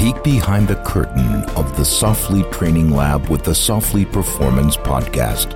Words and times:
peek 0.00 0.24
behind 0.24 0.66
the 0.66 0.76
curtain 0.76 1.44
of 1.56 1.76
the 1.76 1.82
Soflete 1.82 2.50
Training 2.50 2.90
Lab 2.90 3.28
with 3.28 3.44
the 3.44 3.50
Soflete 3.50 4.10
Performance 4.10 4.74
Podcast. 4.74 5.50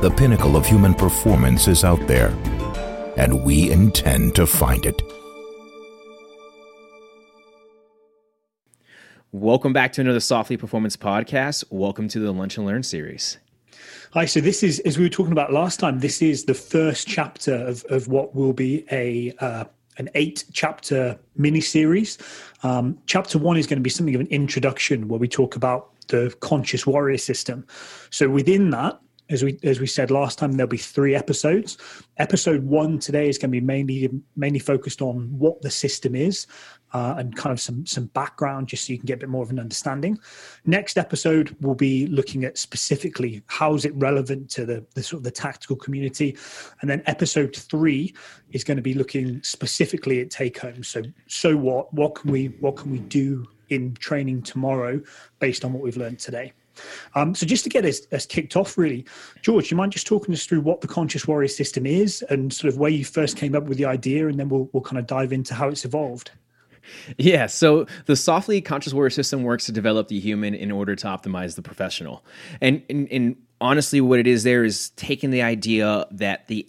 The 0.00 0.10
pinnacle 0.10 0.56
of 0.56 0.66
human 0.66 0.94
performance 0.94 1.68
is 1.68 1.84
out 1.84 2.04
there, 2.08 2.30
and 3.16 3.44
we 3.44 3.70
intend 3.70 4.34
to 4.34 4.48
find 4.48 4.84
it. 4.84 5.00
Welcome 9.30 9.72
back 9.72 9.92
to 9.92 10.00
another 10.00 10.18
Soflete 10.18 10.58
Performance 10.58 10.96
Podcast. 10.96 11.62
Welcome 11.70 12.08
to 12.08 12.18
the 12.18 12.32
Lunch 12.32 12.56
and 12.56 12.66
Learn 12.66 12.82
series. 12.82 13.38
Hi, 14.12 14.24
so 14.24 14.40
this 14.40 14.64
is, 14.64 14.80
as 14.80 14.98
we 14.98 15.04
were 15.04 15.08
talking 15.08 15.30
about 15.30 15.52
last 15.52 15.78
time, 15.78 16.00
this 16.00 16.20
is 16.20 16.46
the 16.46 16.54
first 16.54 17.06
chapter 17.06 17.54
of, 17.54 17.84
of 17.90 18.08
what 18.08 18.34
will 18.34 18.54
be 18.54 18.84
a 18.90 19.32
uh, 19.38 19.64
an 19.98 20.08
eight 20.14 20.44
chapter 20.52 21.18
mini 21.36 21.60
series. 21.60 22.18
Um, 22.62 22.98
chapter 23.06 23.38
one 23.38 23.56
is 23.56 23.66
going 23.66 23.78
to 23.78 23.82
be 23.82 23.90
something 23.90 24.14
of 24.14 24.20
an 24.20 24.28
introduction 24.28 25.08
where 25.08 25.18
we 25.18 25.28
talk 25.28 25.56
about 25.56 25.90
the 26.08 26.34
conscious 26.40 26.86
warrior 26.86 27.18
system. 27.18 27.66
So 28.10 28.28
within 28.28 28.70
that, 28.70 29.00
as 29.30 29.42
we 29.42 29.58
as 29.62 29.80
we 29.80 29.86
said 29.86 30.10
last 30.10 30.38
time, 30.38 30.52
there'll 30.52 30.68
be 30.68 30.76
three 30.76 31.14
episodes. 31.14 31.78
Episode 32.18 32.64
one 32.64 32.98
today 32.98 33.28
is 33.28 33.38
going 33.38 33.50
to 33.50 33.60
be 33.60 33.64
mainly 33.64 34.10
mainly 34.36 34.58
focused 34.58 35.00
on 35.00 35.28
what 35.38 35.60
the 35.62 35.70
system 35.70 36.14
is 36.14 36.46
uh, 36.92 37.14
and 37.16 37.36
kind 37.36 37.52
of 37.52 37.60
some 37.60 37.86
some 37.86 38.06
background, 38.06 38.68
just 38.68 38.86
so 38.86 38.92
you 38.92 38.98
can 38.98 39.06
get 39.06 39.14
a 39.14 39.18
bit 39.18 39.28
more 39.28 39.42
of 39.42 39.50
an 39.50 39.58
understanding. 39.58 40.18
Next 40.66 40.98
episode 40.98 41.56
we'll 41.60 41.74
be 41.74 42.06
looking 42.06 42.44
at 42.44 42.58
specifically 42.58 43.42
how 43.46 43.74
is 43.74 43.84
it 43.84 43.94
relevant 43.94 44.50
to 44.50 44.66
the, 44.66 44.84
the 44.94 45.02
sort 45.02 45.18
of 45.18 45.24
the 45.24 45.30
tactical 45.30 45.76
community, 45.76 46.36
and 46.80 46.90
then 46.90 47.02
episode 47.06 47.56
three 47.56 48.14
is 48.50 48.64
going 48.64 48.76
to 48.76 48.82
be 48.82 48.94
looking 48.94 49.42
specifically 49.42 50.20
at 50.20 50.30
take 50.30 50.58
home. 50.58 50.82
So 50.82 51.02
so 51.26 51.56
what 51.56 51.92
what 51.94 52.14
can 52.16 52.30
we 52.30 52.46
what 52.60 52.76
can 52.76 52.90
we 52.90 52.98
do 52.98 53.46
in 53.72 53.94
training 53.94 54.42
tomorrow 54.42 55.00
based 55.38 55.64
on 55.64 55.72
what 55.72 55.82
we've 55.82 55.96
learned 55.96 56.18
today. 56.18 56.52
Um, 57.14 57.34
so 57.34 57.46
just 57.46 57.64
to 57.64 57.70
get 57.70 57.84
us, 57.84 58.00
us, 58.12 58.26
kicked 58.26 58.56
off, 58.56 58.78
really, 58.78 59.04
George, 59.42 59.70
you 59.70 59.76
mind 59.76 59.92
just 59.92 60.06
talking 60.06 60.34
us 60.34 60.46
through 60.46 60.60
what 60.60 60.80
the 60.80 60.88
Conscious 60.88 61.26
Warrior 61.26 61.48
system 61.48 61.86
is 61.86 62.22
and 62.30 62.52
sort 62.52 62.72
of 62.72 62.78
where 62.78 62.90
you 62.90 63.04
first 63.04 63.36
came 63.36 63.54
up 63.54 63.64
with 63.64 63.78
the 63.78 63.84
idea, 63.84 64.28
and 64.28 64.38
then 64.38 64.48
we'll 64.48 64.68
we'll 64.72 64.82
kind 64.82 64.98
of 64.98 65.06
dive 65.06 65.32
into 65.32 65.54
how 65.54 65.68
it's 65.68 65.84
evolved. 65.84 66.30
Yeah, 67.16 67.46
so 67.46 67.86
the 68.06 68.14
soflete 68.14 68.64
conscious 68.64 68.92
warrior 68.92 69.10
system 69.10 69.44
works 69.44 69.66
to 69.66 69.72
develop 69.72 70.08
the 70.08 70.18
human 70.18 70.54
in 70.54 70.70
order 70.70 70.96
to 70.96 71.06
optimize 71.06 71.54
the 71.54 71.62
professional. 71.62 72.24
And, 72.60 72.82
and, 72.90 73.08
and 73.10 73.36
honestly, 73.60 74.00
what 74.00 74.18
it 74.18 74.26
is 74.26 74.42
there 74.42 74.64
is 74.64 74.90
taking 74.90 75.30
the 75.30 75.42
idea 75.42 76.06
that 76.10 76.48
the 76.48 76.68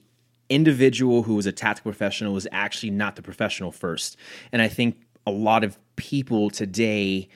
individual 0.49 1.23
who 1.23 1.37
is 1.39 1.45
a 1.45 1.51
tactical 1.51 1.91
professional 1.91 2.37
is 2.37 2.47
actually 2.51 2.91
not 2.91 3.15
the 3.15 3.21
professional 3.21 3.71
first. 3.71 4.17
And 4.51 4.61
I 4.61 4.67
think 4.67 4.97
a 5.25 5.31
lot 5.31 5.63
of 5.63 5.77
people 5.95 6.49
today 6.49 7.29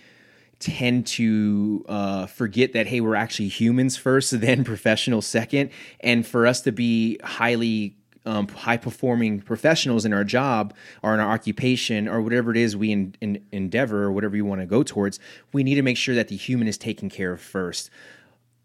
tend 0.60 1.06
to 1.06 1.86
uh, 1.88 2.26
forget 2.26 2.74
that 2.74 2.88
hey 2.88 3.00
we're 3.00 3.16
actually 3.16 3.48
humans 3.48 3.96
first 3.96 4.32
then 4.42 4.64
professional 4.64 5.22
second. 5.22 5.70
And 6.00 6.26
for 6.26 6.48
us 6.48 6.62
to 6.62 6.72
be 6.72 7.20
highly 7.24 7.96
um, 8.26 8.48
high 8.50 8.78
performing 8.78 9.40
professionals 9.40 10.04
in 10.04 10.12
our 10.12 10.26
job 10.26 10.74
or 11.02 11.14
in 11.14 11.20
our 11.20 11.32
occupation 11.32 12.10
or 12.10 12.22
whatever 12.22 12.52
it 12.52 12.58
is 12.58 12.76
we 12.76 12.92
in, 12.92 13.16
in, 13.22 13.42
endeavor 13.54 14.04
or 14.04 14.12
whatever 14.12 14.36
you 14.36 14.44
want 14.44 14.60
to 14.60 14.68
go 14.68 14.84
towards 14.84 15.18
we 15.54 15.64
need 15.64 15.76
to 15.76 15.82
make 15.82 15.96
sure 15.96 16.14
that 16.14 16.28
the 16.28 16.36
human 16.36 16.68
is 16.68 16.78
taken 16.78 17.10
care 17.10 17.32
of 17.32 17.42
first. 17.42 17.90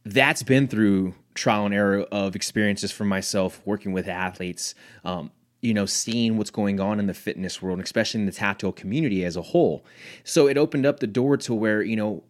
That's 0.05 0.43
been 0.43 0.67
through 0.67 1.15
trial 1.35 1.65
and 1.65 1.75
error 1.75 2.01
of 2.11 2.35
experiences 2.35 2.91
for 2.91 3.05
myself 3.05 3.63
working 3.65 3.93
with 3.93 4.09
athletes 4.09 4.75
um, 5.05 5.31
you 5.63 5.73
know, 5.73 5.87
seeing 5.87 6.37
what's 6.37 6.51
going 6.51 6.81
on 6.81 6.99
in 6.99 7.07
the 7.07 7.15
fitness 7.15 7.63
world, 7.63 7.81
especially 7.81 8.21
in 8.21 8.27
the 8.27 8.33
tactile 8.33 8.73
community 8.73 9.25
as 9.25 9.37
a 9.37 9.43
whole. 9.43 9.85
So 10.25 10.49
it 10.49 10.59
opened 10.59 10.85
up 10.85 11.01
the 11.01 11.07
door 11.07 11.37
to 11.39 11.55
where, 11.55 11.83
you 11.83 11.97
know, 11.97 12.25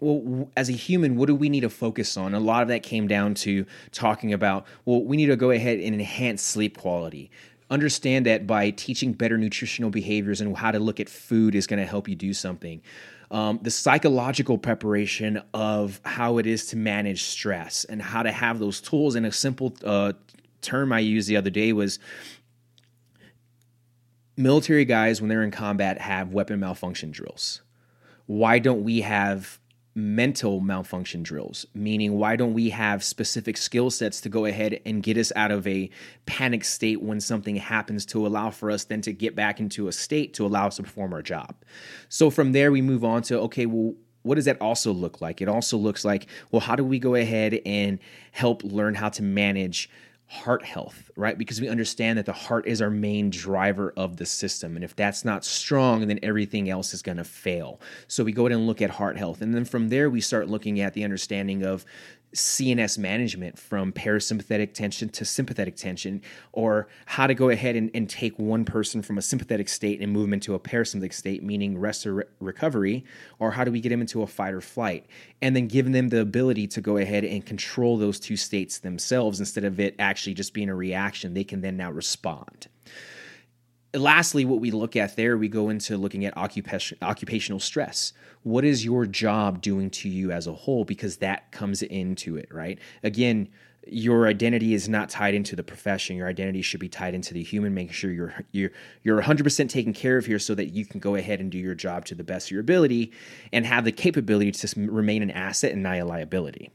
well, 0.00 0.50
as 0.56 0.68
a 0.68 0.72
human, 0.72 1.16
what 1.16 1.26
do 1.26 1.34
we 1.34 1.48
need 1.48 1.62
to 1.62 1.70
focus 1.70 2.16
on? 2.16 2.34
A 2.34 2.40
lot 2.40 2.62
of 2.62 2.68
that 2.68 2.82
came 2.82 3.08
down 3.08 3.34
to 3.36 3.64
talking 3.90 4.34
about, 4.34 4.66
well, 4.84 5.02
we 5.02 5.16
need 5.16 5.26
to 5.26 5.36
go 5.36 5.50
ahead 5.50 5.80
and 5.80 5.94
enhance 5.94 6.42
sleep 6.42 6.76
quality. 6.76 7.30
Understand 7.70 8.26
that 8.26 8.46
by 8.46 8.70
teaching 8.70 9.14
better 9.14 9.38
nutritional 9.38 9.90
behaviors 9.90 10.42
and 10.42 10.54
how 10.54 10.70
to 10.70 10.78
look 10.78 11.00
at 11.00 11.08
food 11.08 11.54
is 11.54 11.66
going 11.66 11.80
to 11.80 11.86
help 11.86 12.06
you 12.06 12.14
do 12.14 12.34
something. 12.34 12.82
Um, 13.30 13.60
the 13.62 13.70
psychological 13.70 14.58
preparation 14.58 15.42
of 15.54 16.00
how 16.04 16.36
it 16.36 16.46
is 16.46 16.66
to 16.66 16.76
manage 16.76 17.22
stress 17.22 17.84
and 17.84 18.02
how 18.02 18.22
to 18.22 18.30
have 18.30 18.58
those 18.58 18.82
tools. 18.82 19.14
And 19.14 19.24
a 19.24 19.32
simple 19.32 19.74
uh, 19.82 20.12
term 20.60 20.92
I 20.92 20.98
used 20.98 21.28
the 21.28 21.36
other 21.36 21.50
day 21.50 21.72
was 21.72 21.98
military 24.36 24.84
guys, 24.84 25.20
when 25.20 25.28
they're 25.28 25.42
in 25.42 25.50
combat, 25.50 26.00
have 26.00 26.32
weapon 26.32 26.60
malfunction 26.60 27.10
drills. 27.10 27.62
Why 28.26 28.58
don't 28.58 28.82
we 28.82 29.02
have 29.02 29.58
mental 29.94 30.60
malfunction 30.60 31.22
drills? 31.22 31.66
Meaning, 31.74 32.14
why 32.18 32.36
don't 32.36 32.54
we 32.54 32.70
have 32.70 33.04
specific 33.04 33.56
skill 33.56 33.90
sets 33.90 34.20
to 34.22 34.28
go 34.28 34.44
ahead 34.46 34.80
and 34.84 35.02
get 35.02 35.16
us 35.16 35.30
out 35.36 35.50
of 35.50 35.66
a 35.66 35.90
panic 36.26 36.64
state 36.64 37.02
when 37.02 37.20
something 37.20 37.56
happens 37.56 38.04
to 38.06 38.26
allow 38.26 38.50
for 38.50 38.70
us 38.70 38.84
then 38.84 39.02
to 39.02 39.12
get 39.12 39.36
back 39.36 39.60
into 39.60 39.88
a 39.88 39.92
state 39.92 40.34
to 40.34 40.46
allow 40.46 40.66
us 40.66 40.76
to 40.76 40.82
perform 40.82 41.12
our 41.12 41.22
job? 41.22 41.54
So 42.08 42.30
from 42.30 42.52
there, 42.52 42.72
we 42.72 42.82
move 42.82 43.04
on 43.04 43.22
to 43.24 43.40
okay, 43.40 43.66
well, 43.66 43.94
what 44.22 44.36
does 44.36 44.46
that 44.46 44.60
also 44.60 44.90
look 44.90 45.20
like? 45.20 45.42
It 45.42 45.48
also 45.48 45.76
looks 45.76 46.02
like, 46.02 46.26
well, 46.50 46.60
how 46.60 46.76
do 46.76 46.82
we 46.82 46.98
go 46.98 47.14
ahead 47.14 47.60
and 47.66 47.98
help 48.32 48.64
learn 48.64 48.94
how 48.94 49.10
to 49.10 49.22
manage 49.22 49.90
heart 50.34 50.64
health, 50.64 51.10
right? 51.16 51.38
Because 51.38 51.60
we 51.60 51.68
understand 51.68 52.18
that 52.18 52.26
the 52.26 52.32
heart 52.32 52.66
is 52.66 52.82
our 52.82 52.90
main 52.90 53.30
driver 53.30 53.94
of 53.96 54.16
the 54.16 54.26
system. 54.26 54.74
And 54.74 54.84
if 54.84 54.96
that's 54.96 55.24
not 55.24 55.44
strong, 55.44 56.06
then 56.08 56.18
everything 56.22 56.68
else 56.68 56.92
is 56.92 57.02
going 57.02 57.18
to 57.18 57.24
fail. 57.24 57.80
So 58.08 58.24
we 58.24 58.32
go 58.32 58.46
ahead 58.46 58.58
and 58.58 58.66
look 58.66 58.82
at 58.82 58.90
heart 58.90 59.16
health. 59.16 59.40
And 59.42 59.54
then 59.54 59.64
from 59.64 59.90
there, 59.90 60.10
we 60.10 60.20
start 60.20 60.48
looking 60.48 60.80
at 60.80 60.92
the 60.92 61.04
understanding 61.04 61.64
of 61.64 61.84
CNS 62.34 62.98
management 62.98 63.58
from 63.58 63.92
parasympathetic 63.92 64.74
tension 64.74 65.08
to 65.10 65.24
sympathetic 65.24 65.76
tension, 65.76 66.20
or 66.52 66.88
how 67.06 67.26
to 67.26 67.34
go 67.34 67.48
ahead 67.48 67.76
and, 67.76 67.90
and 67.94 68.08
take 68.08 68.38
one 68.38 68.64
person 68.64 69.02
from 69.02 69.18
a 69.18 69.22
sympathetic 69.22 69.68
state 69.68 70.00
and 70.00 70.12
move 70.12 70.22
them 70.22 70.34
into 70.34 70.54
a 70.54 70.60
parasympathetic 70.60 71.12
state, 71.12 71.42
meaning 71.42 71.78
rest 71.78 72.06
or 72.06 72.14
re- 72.14 72.24
recovery, 72.40 73.04
or 73.38 73.52
how 73.52 73.64
do 73.64 73.70
we 73.70 73.80
get 73.80 73.90
them 73.90 74.00
into 74.00 74.22
a 74.22 74.26
fight 74.26 74.52
or 74.52 74.60
flight? 74.60 75.06
And 75.40 75.54
then 75.54 75.68
giving 75.68 75.92
them 75.92 76.08
the 76.08 76.20
ability 76.20 76.66
to 76.68 76.80
go 76.80 76.96
ahead 76.96 77.24
and 77.24 77.44
control 77.44 77.96
those 77.96 78.18
two 78.18 78.36
states 78.36 78.78
themselves 78.78 79.40
instead 79.40 79.64
of 79.64 79.78
it 79.80 79.94
actually 79.98 80.34
just 80.34 80.52
being 80.52 80.68
a 80.68 80.74
reaction, 80.74 81.34
they 81.34 81.44
can 81.44 81.60
then 81.60 81.76
now 81.76 81.90
respond 81.90 82.68
lastly, 83.94 84.44
what 84.44 84.60
we 84.60 84.70
look 84.70 84.96
at 84.96 85.16
there, 85.16 85.36
we 85.36 85.48
go 85.48 85.68
into 85.68 85.96
looking 85.96 86.24
at 86.24 86.36
occupation, 86.36 86.98
occupational 87.02 87.60
stress. 87.60 88.12
What 88.42 88.64
is 88.64 88.84
your 88.84 89.06
job 89.06 89.62
doing 89.62 89.90
to 89.90 90.08
you 90.08 90.30
as 90.30 90.46
a 90.46 90.52
whole? 90.52 90.84
Because 90.84 91.18
that 91.18 91.50
comes 91.52 91.82
into 91.82 92.36
it, 92.36 92.48
right? 92.52 92.78
Again, 93.02 93.48
your 93.86 94.26
identity 94.26 94.74
is 94.74 94.88
not 94.88 95.10
tied 95.10 95.34
into 95.34 95.54
the 95.56 95.62
profession. 95.62 96.16
Your 96.16 96.28
identity 96.28 96.62
should 96.62 96.80
be 96.80 96.88
tied 96.88 97.14
into 97.14 97.34
the 97.34 97.42
human, 97.42 97.74
making 97.74 97.92
sure 97.92 98.10
you're 98.10 98.34
you're 98.52 98.70
you're 99.02 99.20
100% 99.20 99.68
taken 99.68 99.92
care 99.92 100.16
of 100.16 100.26
here, 100.26 100.38
so 100.38 100.54
that 100.54 100.66
you 100.66 100.86
can 100.86 101.00
go 101.00 101.14
ahead 101.16 101.40
and 101.40 101.50
do 101.50 101.58
your 101.58 101.74
job 101.74 102.04
to 102.06 102.14
the 102.14 102.24
best 102.24 102.48
of 102.48 102.52
your 102.52 102.60
ability, 102.60 103.12
and 103.52 103.66
have 103.66 103.84
the 103.84 103.92
capability 103.92 104.52
to 104.52 104.90
remain 104.90 105.22
an 105.22 105.30
asset 105.30 105.72
and 105.72 105.82
not 105.82 105.98
a 105.98 106.04
liability. 106.04 106.70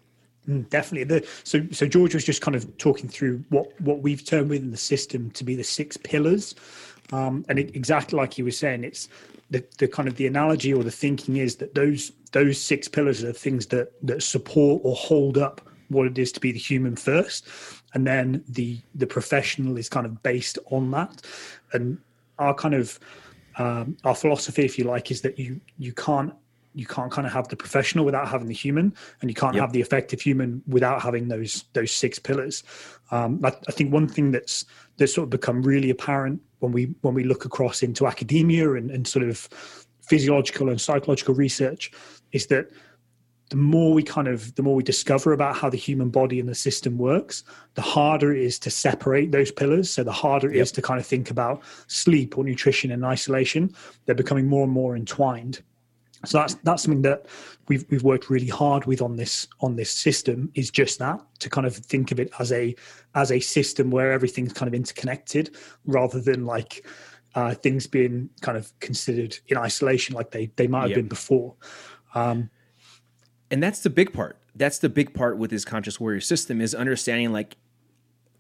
Mm, 0.48 0.70
definitely. 0.70 1.04
The, 1.20 1.28
so, 1.44 1.66
so 1.72 1.86
George 1.86 2.14
was 2.14 2.24
just 2.24 2.42
kind 2.42 2.56
of 2.56 2.78
talking 2.78 3.10
through 3.10 3.44
what 3.50 3.80
what 3.82 4.02
we've 4.02 4.24
termed 4.24 4.50
within 4.50 4.72
the 4.72 4.78
system 4.78 5.32
to 5.32 5.44
be 5.44 5.56
the 5.56 5.64
six 5.64 5.98
pillars 5.98 6.56
um, 7.12 7.46
and 7.50 7.60
it, 7.60 7.76
exactly 7.76 8.18
like 8.18 8.38
you 8.38 8.44
were 8.44 8.52
saying, 8.52 8.84
it's 8.84 9.10
the, 9.50 9.66
the 9.78 9.88
kind 9.88 10.08
of 10.08 10.16
the 10.16 10.28
analogy 10.28 10.74
or 10.74 10.84
the 10.84 10.92
thinking 10.92 11.38
is 11.38 11.56
that 11.58 11.76
those 11.76 12.12
those 12.32 12.62
six 12.62 12.88
pillars 12.88 13.24
are 13.24 13.34
things 13.34 13.68
that 13.68 13.92
that 14.06 14.22
support 14.22 14.82
or 14.84 14.96
hold 14.96 15.38
up 15.38 15.62
what 15.88 16.06
it 16.06 16.18
is 16.20 16.32
to 16.32 16.40
be 16.40 16.52
the 16.52 16.60
human 16.60 16.96
first, 16.96 17.48
and 17.94 18.06
then 18.06 18.44
the 18.48 18.80
the 18.96 19.08
professional 19.08 19.78
is 19.78 19.90
kind 19.90 20.06
of 20.06 20.22
based 20.22 20.60
on 20.72 20.92
that. 20.92 21.22
And 21.74 21.98
our 22.38 22.54
kind 22.54 22.76
of 22.76 23.00
um, 23.58 23.98
our 24.04 24.16
philosophy, 24.16 24.64
if 24.64 24.78
you 24.78 24.86
like, 24.86 25.12
is 25.12 25.22
that 25.22 25.40
you 25.40 25.60
you 25.78 25.94
can't 25.94 26.34
you 26.76 26.86
can't 26.86 27.12
kind 27.12 27.26
of 27.26 27.34
have 27.34 27.48
the 27.48 27.56
professional 27.56 28.06
without 28.06 28.28
having 28.28 28.48
the 28.48 28.54
human, 28.54 28.94
and 29.22 29.30
you 29.30 29.36
can't 29.36 29.56
yep. 29.56 29.62
have 29.62 29.74
the 29.74 29.82
effective 29.82 30.22
human 30.22 30.62
without 30.68 31.02
having 31.02 31.28
those 31.28 31.66
those 31.74 31.92
six 31.92 32.20
pillars. 32.20 32.64
Um, 33.12 33.42
I, 33.44 33.48
I, 33.68 33.72
think 33.72 33.92
one 33.92 34.08
thing 34.08 34.32
that's 34.32 34.66
that's 34.98 35.16
sort 35.16 35.24
of 35.24 35.30
become 35.32 35.64
really 35.64 35.90
apparent 35.90 36.42
when 36.60 36.72
we 36.72 36.94
when 37.02 37.14
we 37.14 37.24
look 37.24 37.46
across 37.46 37.84
into 37.84 38.08
academia 38.08 38.74
and, 38.74 38.92
and 38.92 39.08
sort 39.08 39.28
of 39.28 39.38
physiological 40.02 40.70
and 40.70 40.80
psychological 40.80 41.34
research 41.34 41.92
is 42.32 42.48
that 42.48 42.70
the 43.50 43.56
more 43.56 43.94
we 43.94 44.04
kind 44.04 44.28
of 44.28 44.54
the 44.56 44.64
more 44.64 44.76
we 44.76 44.84
discover 44.84 45.34
about 45.34 45.56
how 45.56 45.70
the 45.70 45.78
human 45.78 46.10
body 46.10 46.40
and 46.40 46.48
the 46.48 46.56
system 46.56 46.98
works 46.98 47.44
the 47.76 47.82
harder 47.82 48.34
it 48.34 48.42
is 48.42 48.60
to 48.60 48.70
separate 48.70 49.32
those 49.32 49.52
pillars 49.52 49.90
so 49.90 50.04
the 50.04 50.12
harder 50.12 50.50
it 50.50 50.56
yep. 50.56 50.64
is 50.64 50.72
to 50.72 50.82
kind 50.82 51.00
of 51.00 51.06
think 51.06 51.32
about 51.32 51.62
sleep 51.88 52.38
or 52.38 52.44
nutrition 52.44 52.92
in 52.92 53.04
isolation 53.04 53.74
they're 54.06 54.16
becoming 54.16 54.48
more 54.48 54.64
and 54.64 54.72
more 54.72 54.96
entwined 54.96 55.62
so 56.26 56.40
that's 56.40 56.56
that's 56.56 56.84
something 56.84 57.02
that 57.04 57.26
we've 57.68 57.86
we've 57.90 58.04
worked 58.04 58.30
really 58.30 58.48
hard 58.48 58.86
with 58.86 59.02
on 59.02 59.16
this 59.16 59.48
on 59.62 59.76
this 59.76 59.92
system 59.92 60.52
is 60.54 60.70
just 60.70 61.00
that 61.00 61.20
to 61.40 61.50
kind 61.50 61.66
of 61.66 61.76
think 61.76 62.12
of 62.12 62.20
it 62.20 62.30
as 62.40 62.52
a 62.52 62.76
as 63.16 63.32
a 63.32 63.40
system 63.40 63.90
where 63.90 64.12
everything's 64.12 64.54
kind 64.54 64.68
of 64.68 64.74
interconnected 64.74 65.56
rather 65.86 66.20
than 66.20 66.46
like 66.46 66.86
uh, 67.36 67.54
things 67.54 67.88
being 67.88 68.30
kind 68.42 68.58
of 68.58 68.78
considered 68.80 69.38
in 69.48 69.58
isolation 69.58 70.16
like 70.16 70.32
they 70.32 70.52
they 70.56 70.68
might 70.68 70.82
have 70.82 70.90
yep. 70.90 70.98
been 70.98 71.08
before. 71.08 71.56
Um, 72.16 72.50
and 73.52 73.62
that's 73.62 73.82
the 73.82 73.90
big 73.90 74.14
part. 74.14 74.38
That's 74.56 74.80
the 74.80 74.90
big 74.90 75.14
part 75.14 75.38
with 75.38 75.52
this 75.52 75.64
conscious 75.64 76.00
warrior 76.00 76.22
system 76.22 76.60
is 76.60 76.76
understanding 76.76 77.32
like 77.32 77.56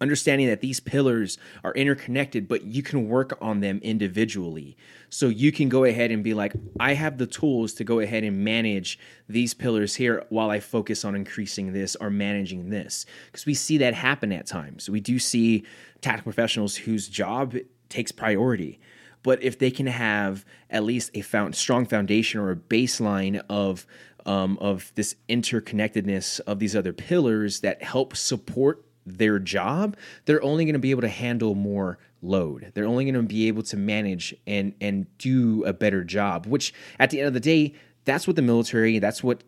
understanding 0.01 0.48
that 0.48 0.62
these 0.62 0.80
pillars 0.80 1.38
are 1.63 1.74
interconnected, 1.74 2.48
but 2.48 2.63
you 2.63 2.81
can 2.81 3.07
work 3.07 3.38
on 3.42 3.60
them 3.60 3.80
individually. 3.84 4.78
So 5.10 5.28
you 5.28 5.51
can 5.51 5.69
go 5.69 5.84
ahead 5.84 6.12
and 6.12 6.24
be 6.24 6.34
like, 6.34 6.54
I 6.80 6.94
have 6.94 7.18
the 7.18 7.28
tools 7.28 7.74
to 7.75 7.84
go 7.84 8.00
ahead 8.00 8.24
and 8.24 8.44
manage 8.44 9.00
these 9.28 9.54
pillars 9.54 9.96
here 9.96 10.25
while 10.30 10.50
I 10.50 10.60
focus 10.60 11.04
on 11.04 11.16
increasing 11.16 11.74
this 11.74 11.96
or 11.96 12.10
managing 12.10 12.69
this. 12.69 13.06
Because 13.28 13.46
we 13.46 13.54
see 13.54 13.78
that 13.80 13.94
happen 13.94 14.31
at 14.31 14.46
times. 14.46 14.90
We 14.90 15.00
do 15.00 15.19
see 15.19 15.66
tactical 16.01 16.31
professionals 16.31 16.75
whose 16.75 17.07
job 17.07 17.56
takes 17.90 18.12
priority. 18.12 18.80
But 19.22 19.44
if 19.44 19.60
they 19.60 19.72
can 19.72 19.88
have 19.88 20.46
at 20.69 20.84
least 20.84 21.12
a 21.13 21.22
found, 21.22 21.56
strong 21.56 21.86
foundation 21.86 22.40
or 22.40 22.51
a 22.51 22.56
baseline 22.56 23.42
of 23.50 23.86
um, 24.25 24.57
of 24.60 24.92
this 24.96 25.16
interconnectedness 25.28 26.40
of 26.42 26.60
these 26.60 26.75
other 26.75 26.94
pillars 26.94 27.62
that 27.62 27.81
help 27.81 28.16
support 28.16 28.86
their 29.18 29.40
job, 29.40 29.98
they're 30.26 30.44
only 30.44 30.66
going 30.66 30.74
to 30.74 30.80
be 30.80 30.92
able 30.92 31.02
to 31.02 31.08
handle 31.08 31.56
more 31.56 31.98
load. 32.22 32.72
They're 32.74 32.86
only 32.86 33.06
going 33.06 33.16
to 33.16 33.24
be 33.24 33.48
able 33.48 33.64
to 33.64 33.78
manage 33.78 34.36
and 34.46 34.74
and 34.82 35.06
do 35.18 35.64
a 35.66 35.74
better 35.74 36.04
job, 36.04 36.46
which 36.46 36.74
at 37.00 37.10
the 37.10 37.20
end 37.20 37.28
of 37.28 37.34
the 37.34 37.40
day, 37.40 37.74
that's 38.06 38.28
what 38.28 38.36
the 38.36 38.42
military, 38.42 39.00
that's 39.00 39.24
what 39.24 39.44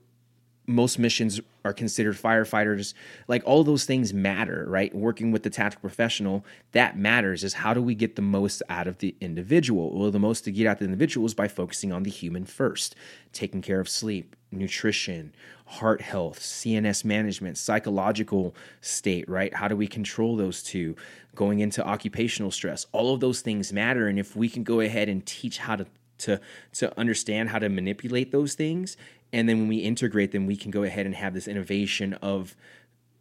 most 0.72 0.98
missions 0.98 1.40
are 1.64 1.74
considered 1.74 2.16
firefighters 2.16 2.94
like 3.28 3.44
all 3.46 3.64
those 3.64 3.86
things 3.86 4.14
matter 4.14 4.66
right? 4.68 4.94
Working 4.96 5.32
with 5.32 5.44
the 5.44 5.50
tactical 5.50 5.82
professional 5.82 6.46
that 6.72 6.98
matters 6.98 7.44
is 7.44 7.54
how 7.54 7.74
do 7.74 7.82
we 7.82 7.96
get 7.96 8.16
the 8.16 8.22
most 8.22 8.64
out 8.70 8.88
of 8.88 8.98
the 9.00 9.16
individual? 9.22 9.98
Well 9.98 10.12
the 10.12 10.20
most 10.20 10.44
to 10.46 10.52
get 10.52 10.68
out 10.68 10.74
of 10.74 10.80
the 10.80 10.86
individual 10.86 11.26
is 11.26 11.34
by 11.34 11.48
focusing 11.48 11.92
on 11.92 12.04
the 12.04 12.10
human 12.10 12.46
first 12.46 12.96
taking 13.34 13.62
care 13.62 13.80
of 13.80 13.90
sleep 13.90 14.36
nutrition 14.52 15.34
heart 15.66 16.02
health 16.02 16.38
cns 16.40 17.06
management 17.06 17.58
psychological 17.58 18.56
state 18.82 19.28
right? 19.30 19.54
How 19.54 19.68
do 19.68 19.76
we 19.76 19.88
control 19.88 20.36
those 20.36 20.64
two? 20.64 20.96
Going 21.36 21.60
into 21.60 21.86
occupational 21.86 22.52
stress 22.52 22.86
all 22.92 23.14
of 23.14 23.20
those 23.20 23.42
things 23.42 23.72
matter. 23.72 24.08
And 24.08 24.20
if 24.20 24.36
we 24.36 24.50
can 24.50 24.64
go 24.64 24.80
ahead 24.80 25.10
and 25.10 25.26
teach 25.26 25.60
how 25.60 25.76
to 25.76 25.86
to 26.22 26.40
to 26.74 26.98
understand 27.00 27.50
how 27.50 27.60
to 27.60 27.70
manipulate 27.70 28.32
those 28.32 28.54
things 28.54 28.96
and 29.34 29.48
then 29.48 29.60
when 29.60 29.68
we 29.68 29.78
integrate 29.78 30.32
them 30.32 30.46
we 30.46 30.56
can 30.56 30.72
go 30.72 30.84
ahead 30.84 31.06
and 31.06 31.16
have 31.16 31.34
this 31.34 31.48
innovation 31.48 32.14
of 32.16 32.56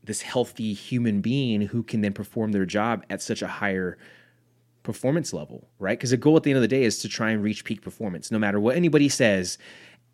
this 0.03 0.23
healthy 0.23 0.73
human 0.73 1.21
being 1.21 1.62
who 1.62 1.83
can 1.83 2.01
then 2.01 2.12
perform 2.12 2.53
their 2.53 2.65
job 2.65 3.05
at 3.11 3.21
such 3.21 3.43
a 3.43 3.49
higher 3.49 3.99
performance 4.83 5.33
level 5.33 5.69
right? 5.79 5.99
Because 5.99 6.11
the 6.11 6.17
goal 6.17 6.37
at 6.37 6.43
the 6.43 6.51
end 6.51 6.57
of 6.57 6.62
the 6.62 6.69
day 6.69 6.85
is 6.85 6.99
to 6.99 7.09
try 7.09 7.31
and 7.31 7.43
reach 7.43 7.65
peak 7.65 7.83
performance. 7.83 8.31
No 8.31 8.39
matter 8.39 8.59
what 8.59 8.77
anybody 8.77 9.09
says 9.09 9.59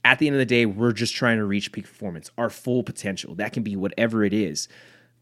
at 0.04 0.18
the 0.18 0.26
end 0.26 0.34
of 0.34 0.38
the 0.38 0.46
day 0.46 0.66
we're 0.66 0.92
just 0.92 1.14
trying 1.14 1.38
to 1.38 1.44
reach 1.44 1.72
peak 1.72 1.84
performance 1.84 2.30
our 2.36 2.50
full 2.50 2.82
potential. 2.82 3.34
That 3.34 3.52
can 3.52 3.62
be 3.62 3.76
whatever 3.76 4.24
it 4.24 4.32
is 4.32 4.68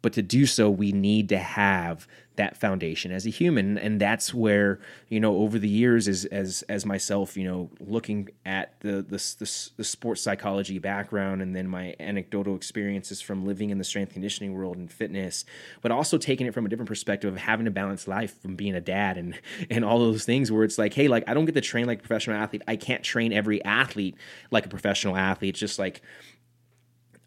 but 0.05 0.13
to 0.13 0.23
do 0.23 0.45
so, 0.45 0.69
we 0.69 0.93
need 0.93 1.31
to 1.31 1.39
have 1.39 2.07
that 2.37 2.59
foundation 2.59 3.11
as 3.11 3.25
a 3.25 3.31
human, 3.31 3.79
and 3.79 3.99
that's 3.99 4.35
where 4.35 4.79
you 5.09 5.19
know 5.19 5.39
over 5.39 5.59
the 5.59 5.67
years, 5.69 6.09
as 6.09 6.27
as 6.27 6.63
as 6.69 6.85
myself, 6.85 7.39
you 7.39 7.45
know, 7.45 7.71
looking 7.81 8.29
at 8.45 8.79
the 8.81 9.01
the 9.01 9.17
the, 9.39 9.71
the 9.79 9.85
sports 9.85 10.21
psychology 10.21 10.79
background, 10.79 11.41
and 11.41 11.57
then 11.57 11.67
my 11.67 11.97
anecdotal 11.99 12.55
experiences 12.55 13.23
from 13.23 13.47
living 13.47 13.71
in 13.71 13.79
the 13.79 13.85
strength 13.85 14.13
conditioning 14.13 14.53
world 14.53 14.77
and 14.77 14.93
fitness, 14.93 15.47
but 15.81 15.91
also 15.91 16.19
taking 16.19 16.47
it 16.47 16.53
from 16.53 16.67
a 16.67 16.69
different 16.69 16.89
perspective 16.91 17.33
of 17.33 17.41
having 17.41 17.67
a 17.67 17.71
balanced 17.71 18.07
life 18.07 18.39
from 18.43 18.57
being 18.57 18.75
a 18.75 18.83
dad 18.83 19.17
and 19.17 19.41
and 19.71 19.87
all 19.87 20.01
those 20.01 20.27
things 20.27 20.53
where 20.53 20.65
it's 20.65 20.77
like, 20.77 20.93
hey, 20.93 21.09
like 21.09 21.25
I 21.27 21.33
don't 21.33 21.47
get 21.47 21.55
to 21.55 21.63
train 21.63 21.87
like 21.87 22.01
a 22.01 22.03
professional 22.03 22.37
athlete. 22.37 22.61
I 22.69 22.77
can't 22.77 23.03
train 23.03 23.33
every 23.33 23.65
athlete 23.65 24.17
like 24.51 24.67
a 24.67 24.69
professional 24.69 25.17
athlete. 25.17 25.55
It's 25.55 25.61
just 25.61 25.79
like 25.79 26.03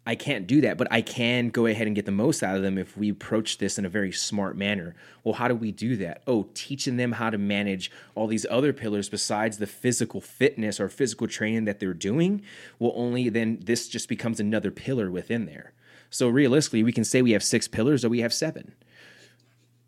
I 0.08 0.14
can't 0.14 0.46
do 0.46 0.62
that, 0.62 0.78
but 0.78 0.88
I 0.90 1.02
can 1.02 1.50
go 1.50 1.66
ahead 1.66 1.86
and 1.86 1.94
get 1.94 2.06
the 2.06 2.12
most 2.12 2.42
out 2.42 2.56
of 2.56 2.62
them 2.62 2.78
if 2.78 2.96
we 2.96 3.10
approach 3.10 3.58
this 3.58 3.78
in 3.78 3.84
a 3.84 3.90
very 3.90 4.10
smart 4.10 4.56
manner. 4.56 4.94
Well, 5.22 5.34
how 5.34 5.48
do 5.48 5.54
we 5.54 5.70
do 5.70 5.96
that? 5.96 6.22
Oh, 6.26 6.48
teaching 6.54 6.96
them 6.96 7.12
how 7.12 7.28
to 7.28 7.36
manage 7.36 7.90
all 8.14 8.26
these 8.26 8.46
other 8.48 8.72
pillars 8.72 9.10
besides 9.10 9.58
the 9.58 9.66
physical 9.66 10.22
fitness 10.22 10.80
or 10.80 10.88
physical 10.88 11.28
training 11.28 11.66
that 11.66 11.78
they're 11.78 11.92
doing. 11.92 12.40
Well, 12.78 12.94
only 12.94 13.28
then 13.28 13.58
this 13.62 13.86
just 13.86 14.08
becomes 14.08 14.40
another 14.40 14.70
pillar 14.70 15.10
within 15.10 15.44
there. 15.44 15.74
So 16.08 16.28
realistically, 16.28 16.82
we 16.82 16.92
can 16.92 17.04
say 17.04 17.20
we 17.20 17.32
have 17.32 17.44
six 17.44 17.68
pillars 17.68 18.02
or 18.02 18.08
we 18.08 18.20
have 18.20 18.32
seven. 18.32 18.72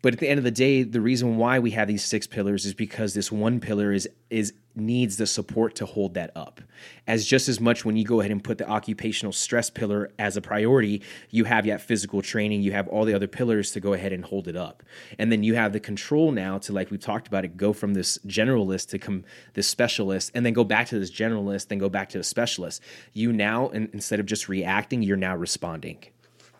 But 0.01 0.13
at 0.13 0.19
the 0.19 0.27
end 0.27 0.39
of 0.39 0.43
the 0.43 0.51
day, 0.51 0.83
the 0.83 1.01
reason 1.01 1.37
why 1.37 1.59
we 1.59 1.71
have 1.71 1.87
these 1.87 2.03
six 2.03 2.25
pillars 2.25 2.65
is 2.65 2.73
because 2.73 3.13
this 3.13 3.31
one 3.31 3.59
pillar 3.59 3.91
is 3.91 4.09
is 4.29 4.53
needs 4.73 5.17
the 5.17 5.27
support 5.27 5.75
to 5.75 5.85
hold 5.85 6.13
that 6.13 6.31
up. 6.35 6.61
As 7.05 7.25
just 7.25 7.49
as 7.49 7.59
much 7.59 7.83
when 7.83 7.97
you 7.97 8.05
go 8.05 8.21
ahead 8.21 8.31
and 8.31 8.41
put 8.41 8.57
the 8.57 8.69
occupational 8.69 9.33
stress 9.33 9.69
pillar 9.69 10.11
as 10.17 10.37
a 10.37 10.41
priority, 10.41 11.01
you 11.29 11.43
have 11.43 11.65
yet 11.65 11.81
physical 11.81 12.21
training, 12.21 12.61
you 12.61 12.71
have 12.71 12.87
all 12.87 13.03
the 13.03 13.13
other 13.13 13.27
pillars 13.27 13.71
to 13.71 13.81
go 13.81 13.91
ahead 13.93 14.13
and 14.13 14.23
hold 14.23 14.47
it 14.47 14.55
up. 14.55 14.81
And 15.19 15.29
then 15.29 15.43
you 15.43 15.55
have 15.55 15.73
the 15.73 15.81
control 15.81 16.31
now 16.31 16.57
to 16.59 16.71
like 16.73 16.89
we've 16.89 17.01
talked 17.01 17.27
about 17.27 17.43
it, 17.43 17.57
go 17.57 17.73
from 17.73 17.93
this 17.93 18.17
generalist 18.19 18.89
to 18.89 18.99
come 18.99 19.25
this 19.53 19.67
specialist 19.67 20.31
and 20.33 20.45
then 20.45 20.53
go 20.53 20.63
back 20.63 20.87
to 20.87 20.99
this 20.99 21.11
generalist, 21.11 21.67
then 21.67 21.77
go 21.77 21.89
back 21.89 22.09
to 22.09 22.19
a 22.19 22.23
specialist. 22.23 22.81
You 23.13 23.33
now 23.33 23.69
instead 23.69 24.19
of 24.21 24.25
just 24.25 24.47
reacting, 24.47 25.03
you're 25.03 25.17
now 25.17 25.35
responding. 25.35 26.05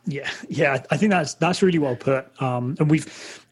Yeah, 0.06 0.30
yeah, 0.50 0.83
I 0.89 0.98
think 0.98 1.12
that's 1.12 1.36
that's 1.36 1.62
really 1.62 1.80
well 1.80 1.95
put. 1.95 2.25
Um, 2.42 2.75
and 2.80 2.89
we've 2.89 3.45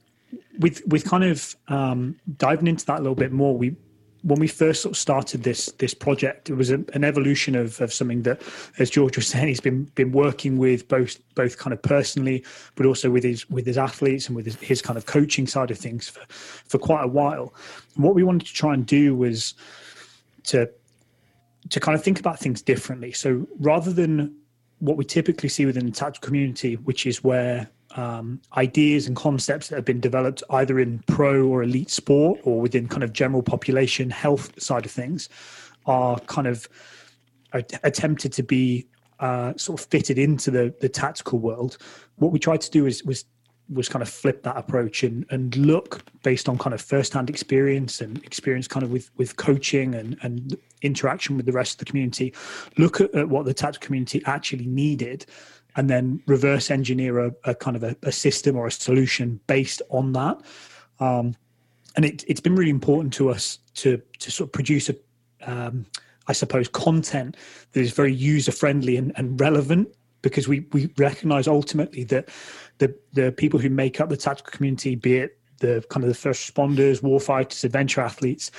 with 0.60 0.82
with 0.88 1.06
kind 1.06 1.24
of 1.24 1.56
um, 1.68 2.16
diving 2.38 2.68
into 2.68 2.86
that 2.88 3.00
a 3.00 3.02
little 3.02 3.16
bit 3.16 3.32
more. 3.32 3.58
We 3.58 3.76
when 4.24 4.40
we 4.40 4.48
first 4.48 4.82
sort 4.82 4.94
of 4.94 4.98
started 4.98 5.44
this 5.44 5.68
this 5.78 5.94
project, 5.94 6.50
it 6.50 6.56
was 6.56 6.72
a, 6.72 6.84
an 6.94 7.04
evolution 7.04 7.56
of, 7.56 7.80
of 7.82 7.94
something 7.94 8.24
that, 8.24 8.42
as 8.78 8.90
George 8.90 9.16
was 9.16 9.28
saying, 9.28 9.48
he's 9.48 9.62
been 9.62 9.86
been 9.96 10.12
working 10.12 10.58
with 10.58 10.88
both 10.88 11.18
both 11.36 11.58
kind 11.58 11.74
of 11.74 11.82
personally, 11.82 12.44
but 12.76 12.86
also 12.86 13.10
with 13.10 13.24
his 13.24 13.50
with 13.50 13.66
his 13.66 13.78
athletes 13.78 14.28
and 14.28 14.36
with 14.36 14.46
his, 14.46 14.56
his 14.56 14.82
kind 14.82 14.98
of 14.98 15.06
coaching 15.06 15.48
side 15.48 15.72
of 15.72 15.78
things 15.78 16.10
for 16.10 16.22
for 16.30 16.78
quite 16.78 17.04
a 17.04 17.08
while. 17.08 17.54
And 17.96 18.04
what 18.04 18.16
we 18.16 18.24
wanted 18.24 18.48
to 18.48 18.54
try 18.54 18.74
and 18.74 18.86
do 18.86 19.16
was 19.16 19.54
to 20.46 20.70
to 21.70 21.80
kind 21.80 21.96
of 21.96 22.04
think 22.04 22.20
about 22.20 22.40
things 22.40 22.62
differently. 22.62 23.12
So 23.12 23.48
rather 23.60 23.94
than 23.94 24.36
what 24.80 24.98
we 24.98 25.06
typically 25.06 25.50
see 25.50 25.66
within 25.66 25.86
the 25.86 25.92
tactical 25.92 26.28
community, 26.28 26.76
which 26.76 27.06
is 27.06 27.24
where 27.24 27.70
um, 27.96 28.42
ideas 28.56 29.08
and 29.08 29.16
concepts 29.16 29.68
that 29.68 29.76
have 29.76 29.86
been 29.86 30.00
developed 30.00 30.44
either 30.52 30.80
in 30.80 31.00
pro 31.08 31.46
or 31.46 31.64
elite 31.64 31.90
sport 31.90 32.40
or 32.44 32.62
within 32.62 32.88
kind 32.88 33.04
of 33.04 33.14
general 33.14 33.42
population 33.42 34.10
health 34.10 34.62
side 34.62 34.86
of 34.86 34.92
things 34.92 35.30
are 35.86 36.20
kind 36.22 36.48
of 36.48 36.68
attempted 37.84 38.32
to 38.34 38.44
be 38.44 38.88
uh, 39.20 39.54
sort 39.58 39.82
of 39.82 39.88
fitted 39.88 40.18
into 40.18 40.52
the 40.52 40.74
the 40.80 40.88
tactical 40.88 41.40
world. 41.40 41.78
What 42.18 42.32
we 42.32 42.40
tried 42.40 42.62
to 42.62 42.72
do 42.72 42.86
is 42.86 43.04
was 43.04 43.26
was 43.72 43.88
kind 43.88 44.02
of 44.02 44.10
flip 44.10 44.44
that 44.44 44.58
approach 44.58 45.04
and 45.04 45.26
and 45.30 45.56
look 45.58 46.04
based 46.24 46.50
on 46.50 46.58
kind 46.58 46.74
of 46.74 46.82
first 46.82 47.14
hand 47.14 47.30
experience 47.30 48.02
and 48.02 48.24
experience 48.24 48.68
kind 48.68 48.84
of 48.84 48.92
with 48.92 49.10
with 49.18 49.36
coaching 49.38 49.96
and 49.96 50.18
and 50.22 50.58
interaction 50.82 51.38
with 51.38 51.46
the 51.46 51.52
rest 51.52 51.74
of 51.74 51.78
the 51.80 51.86
community. 51.86 52.34
Look 52.78 53.02
at, 53.02 53.14
at 53.16 53.30
what 53.30 53.46
the 53.46 53.54
tactical 53.54 53.86
community 53.86 54.22
actually 54.26 54.66
needed 54.66 55.26
and 55.76 55.90
then 55.90 56.22
reverse 56.26 56.72
engineer 56.72 57.20
a, 57.20 57.32
a 57.44 57.56
kind 57.56 57.76
of 57.76 57.84
a, 57.84 57.96
a, 58.04 58.12
system 58.12 58.56
or 58.56 58.68
a 58.68 58.72
solution 58.72 59.40
based 59.48 59.82
on 59.90 60.14
that. 60.14 60.38
Um, 61.00 61.36
and 61.96 62.06
it, 62.06 62.28
has 62.28 62.40
been 62.40 62.56
really 62.56 62.72
important 62.72 63.14
to 63.14 63.30
us 63.30 63.60
to 63.76 64.02
to 64.20 64.32
sort 64.32 64.48
of 64.48 64.52
produce 64.54 64.90
a 64.90 64.96
um, 65.42 65.86
I 66.28 66.34
suppose 66.34 66.68
content 66.68 67.38
that 67.72 67.82
is 67.82 67.92
very 67.92 68.14
user 68.14 68.52
friendly 68.52 68.98
and, 68.98 69.12
and 69.16 69.40
relevant 69.40 69.90
because 70.22 70.48
we 70.48 70.66
we 70.72 70.92
recognize 70.98 71.48
ultimately 71.48 72.04
that 72.06 72.30
the 72.80 72.96
the 73.14 73.32
people 73.32 73.60
who 73.60 73.70
make 73.70 74.02
up 74.02 74.10
the 74.10 74.18
tactical 74.18 74.52
community, 74.52 74.96
be 74.96 75.18
it 75.18 75.38
the 75.60 75.84
kind 75.90 76.04
of 76.04 76.08
the 76.08 76.16
first 76.16 76.54
responders, 76.54 77.02
warfighters, 77.02 77.64
adventure 77.64 78.02
athletes, 78.02 78.50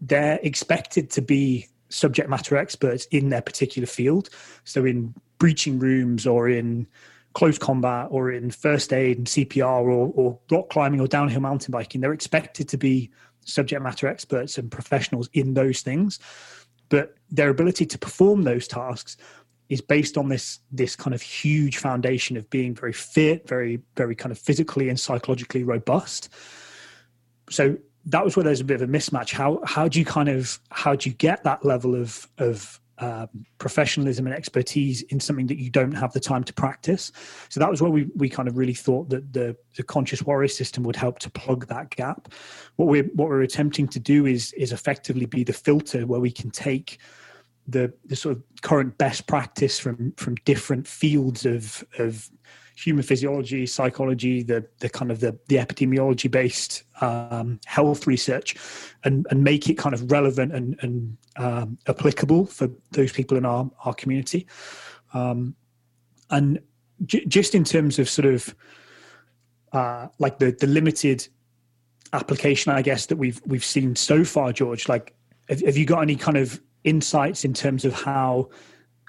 they're 0.00 0.38
expected 0.42 1.10
to 1.10 1.20
be 1.20 1.66
subject 1.88 2.30
matter 2.30 2.56
experts 2.56 3.06
in 3.06 3.28
their 3.28 3.42
particular 3.42 3.86
field. 3.86 4.30
So 4.64 4.84
in 4.84 5.14
breaching 5.38 5.78
rooms 5.78 6.26
or 6.26 6.48
in 6.48 6.86
close 7.32 7.58
combat 7.58 8.08
or 8.10 8.30
in 8.32 8.50
first 8.50 8.92
aid 8.92 9.18
and 9.18 9.26
CPR 9.26 9.82
or, 9.82 10.12
or 10.14 10.38
rock 10.50 10.70
climbing 10.70 11.00
or 11.00 11.06
downhill 11.06 11.40
mountain 11.40 11.72
biking, 11.72 12.00
they're 12.00 12.12
expected 12.12 12.68
to 12.68 12.78
be 12.78 13.10
subject 13.44 13.82
matter 13.82 14.06
experts 14.06 14.58
and 14.58 14.70
professionals 14.70 15.28
in 15.32 15.54
those 15.54 15.80
things. 15.80 16.18
But 16.88 17.14
their 17.30 17.50
ability 17.50 17.86
to 17.86 17.98
perform 17.98 18.42
those 18.42 18.66
tasks 18.66 19.16
is 19.70 19.80
based 19.80 20.18
on 20.18 20.28
this 20.28 20.58
this 20.70 20.94
kind 20.94 21.14
of 21.14 21.22
huge 21.22 21.78
foundation 21.78 22.36
of 22.36 22.50
being 22.50 22.74
very 22.74 22.92
fit, 22.92 23.48
very 23.48 23.80
very 23.96 24.14
kind 24.14 24.32
of 24.32 24.38
physically 24.38 24.90
and 24.90 25.00
psychologically 25.00 25.64
robust. 25.64 26.28
So 27.48 27.78
that 28.06 28.24
was 28.24 28.36
where 28.36 28.44
there's 28.44 28.60
a 28.60 28.64
bit 28.64 28.82
of 28.82 28.88
a 28.88 28.92
mismatch. 28.92 29.32
How 29.32 29.60
how 29.64 29.88
do 29.88 29.98
you 29.98 30.04
kind 30.04 30.28
of 30.28 30.60
how 30.70 30.94
do 30.94 31.08
you 31.08 31.14
get 31.14 31.44
that 31.44 31.64
level 31.64 31.94
of 31.94 32.28
of 32.38 32.80
um, 33.00 33.46
professionalism 33.56 34.26
and 34.26 34.34
expertise 34.34 35.00
in 35.04 35.20
something 35.20 35.46
that 35.46 35.56
you 35.56 35.70
don't 35.70 35.92
have 35.92 36.12
the 36.12 36.20
time 36.20 36.44
to 36.44 36.52
practice. 36.52 37.10
So 37.48 37.58
that 37.58 37.70
was 37.70 37.80
where 37.80 37.90
we 37.90 38.08
we 38.14 38.28
kind 38.28 38.46
of 38.46 38.58
really 38.58 38.74
thought 38.74 39.08
that 39.08 39.32
the 39.32 39.56
the 39.76 39.82
conscious 39.82 40.22
warrior 40.22 40.48
system 40.48 40.82
would 40.84 40.96
help 40.96 41.18
to 41.20 41.30
plug 41.30 41.66
that 41.68 41.88
gap. 41.90 42.28
What 42.76 42.88
we're 42.88 43.08
what 43.14 43.28
we're 43.28 43.40
attempting 43.40 43.88
to 43.88 44.00
do 44.00 44.26
is 44.26 44.52
is 44.52 44.72
effectively 44.72 45.24
be 45.24 45.44
the 45.44 45.54
filter 45.54 46.06
where 46.06 46.20
we 46.20 46.30
can 46.30 46.50
take 46.50 46.98
the 47.70 47.92
the 48.06 48.16
sort 48.16 48.36
of 48.36 48.42
current 48.62 48.98
best 48.98 49.26
practice 49.26 49.78
from 49.78 50.12
from 50.12 50.34
different 50.44 50.86
fields 50.86 51.44
of 51.46 51.84
of 51.98 52.30
human 52.76 53.02
physiology, 53.02 53.66
psychology, 53.66 54.42
the 54.42 54.66
the 54.78 54.88
kind 54.88 55.10
of 55.10 55.20
the 55.20 55.38
the 55.48 55.56
epidemiology 55.56 56.30
based 56.30 56.82
um, 57.00 57.60
health 57.66 58.06
research, 58.06 58.56
and 59.04 59.26
and 59.30 59.44
make 59.44 59.68
it 59.68 59.74
kind 59.74 59.94
of 59.94 60.10
relevant 60.10 60.52
and 60.52 60.76
and 60.80 61.16
um, 61.36 61.78
applicable 61.86 62.46
for 62.46 62.68
those 62.92 63.12
people 63.12 63.36
in 63.36 63.44
our 63.44 63.70
our 63.84 63.94
community, 63.94 64.46
um, 65.14 65.54
and 66.30 66.60
j- 67.04 67.24
just 67.26 67.54
in 67.54 67.64
terms 67.64 67.98
of 67.98 68.08
sort 68.08 68.26
of 68.26 68.54
uh, 69.72 70.08
like 70.18 70.38
the 70.38 70.52
the 70.52 70.66
limited 70.66 71.28
application, 72.12 72.72
I 72.72 72.82
guess 72.82 73.06
that 73.06 73.16
we've 73.16 73.40
we've 73.46 73.64
seen 73.64 73.96
so 73.96 74.24
far, 74.24 74.52
George. 74.52 74.88
Like, 74.88 75.14
have, 75.48 75.60
have 75.60 75.76
you 75.76 75.84
got 75.84 76.00
any 76.00 76.16
kind 76.16 76.36
of 76.36 76.60
insights 76.84 77.44
in 77.44 77.54
terms 77.54 77.84
of 77.84 77.92
how 77.92 78.48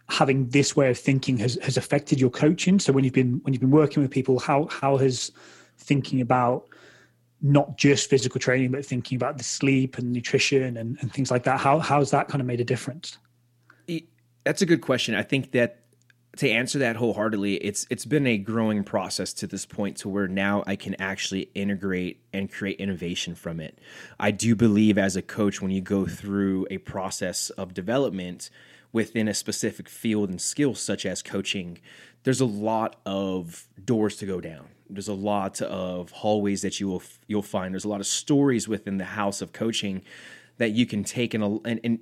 having 0.10 0.50
this 0.50 0.76
way 0.76 0.90
of 0.90 0.98
thinking 0.98 1.38
has, 1.38 1.58
has 1.64 1.78
affected 1.78 2.20
your 2.20 2.30
coaching. 2.30 2.80
So 2.80 2.92
when 2.92 3.04
you've 3.04 3.14
been 3.14 3.40
when 3.44 3.54
you've 3.54 3.62
been 3.62 3.72
working 3.72 4.04
with 4.04 4.12
people 4.12 4.40
how 4.40 4.68
how 4.68 4.98
has 4.98 5.32
thinking 5.78 6.22
about 6.22 6.68
not 7.42 7.78
just 7.78 8.10
physical 8.10 8.40
training 8.40 8.72
but 8.72 8.86
thinking 8.86 9.16
about 9.16 9.38
the 9.38 9.44
sleep 9.44 9.98
and 9.98 10.12
nutrition 10.12 10.78
and, 10.78 10.98
and 11.02 11.12
things 11.12 11.32
like 11.32 11.44
that 11.44 11.60
how 11.60 11.80
how's 11.80 12.12
that 12.12 12.28
kind 12.28 12.42
of 12.42 12.48
made 12.48 12.60
a 12.60 12.66
difference? 12.66 13.18
That's 14.44 14.62
a 14.62 14.66
good 14.66 14.82
question. 14.82 15.16
I 15.16 15.24
think 15.24 15.52
that 15.52 15.81
to 16.38 16.50
answer 16.50 16.80
that 16.80 16.96
wholeheartedly 16.96 17.56
it's 17.56 17.86
it's 17.90 18.06
been 18.06 18.26
a 18.26 18.38
growing 18.38 18.84
process 18.84 19.34
to 19.34 19.48
this 19.48 19.66
point 19.66 19.98
to 19.98 20.08
where 20.08 20.28
now 20.28 20.64
i 20.66 20.76
can 20.76 20.96
actually 20.96 21.50
integrate 21.54 22.22
and 22.34 22.52
create 22.52 22.80
innovation 22.80 23.36
from 23.36 23.60
it. 23.60 23.80
I 24.20 24.32
do 24.32 24.56
believe 24.56 24.98
as 24.98 25.16
a 25.16 25.22
coach 25.22 25.62
when 25.62 25.72
you 25.72 25.82
go 25.82 26.06
through 26.06 26.68
a 26.72 26.78
process 26.78 27.50
of 27.52 27.74
development 27.74 28.50
within 28.94 29.28
a 29.28 29.34
specific 29.34 29.90
field 29.90 30.30
and 30.30 30.42
skill 30.42 30.76
such 30.76 31.06
as 31.06 31.22
coaching 31.22 31.80
there's 32.24 32.42
a 32.42 32.46
lot 32.46 32.98
of 33.06 33.68
doors 33.84 34.18
to 34.18 34.26
go 34.26 34.40
down. 34.40 34.68
There's 34.90 35.08
a 35.08 35.14
lot 35.14 35.62
of 35.62 36.12
hallways 36.12 36.62
that 36.62 36.80
you 36.80 36.88
will 36.88 37.04
you'll 37.28 37.42
find. 37.42 37.74
There's 37.74 37.86
a 37.86 37.90
lot 37.90 38.00
of 38.00 38.08
stories 38.08 38.68
within 38.68 38.98
the 38.98 39.06
house 39.06 39.42
of 39.42 39.54
coaching 39.54 40.04
that 40.58 40.72
you 40.72 40.86
can 40.86 41.04
take 41.04 41.34
and, 41.34 41.60
and, 41.66 41.80
and 41.84 42.00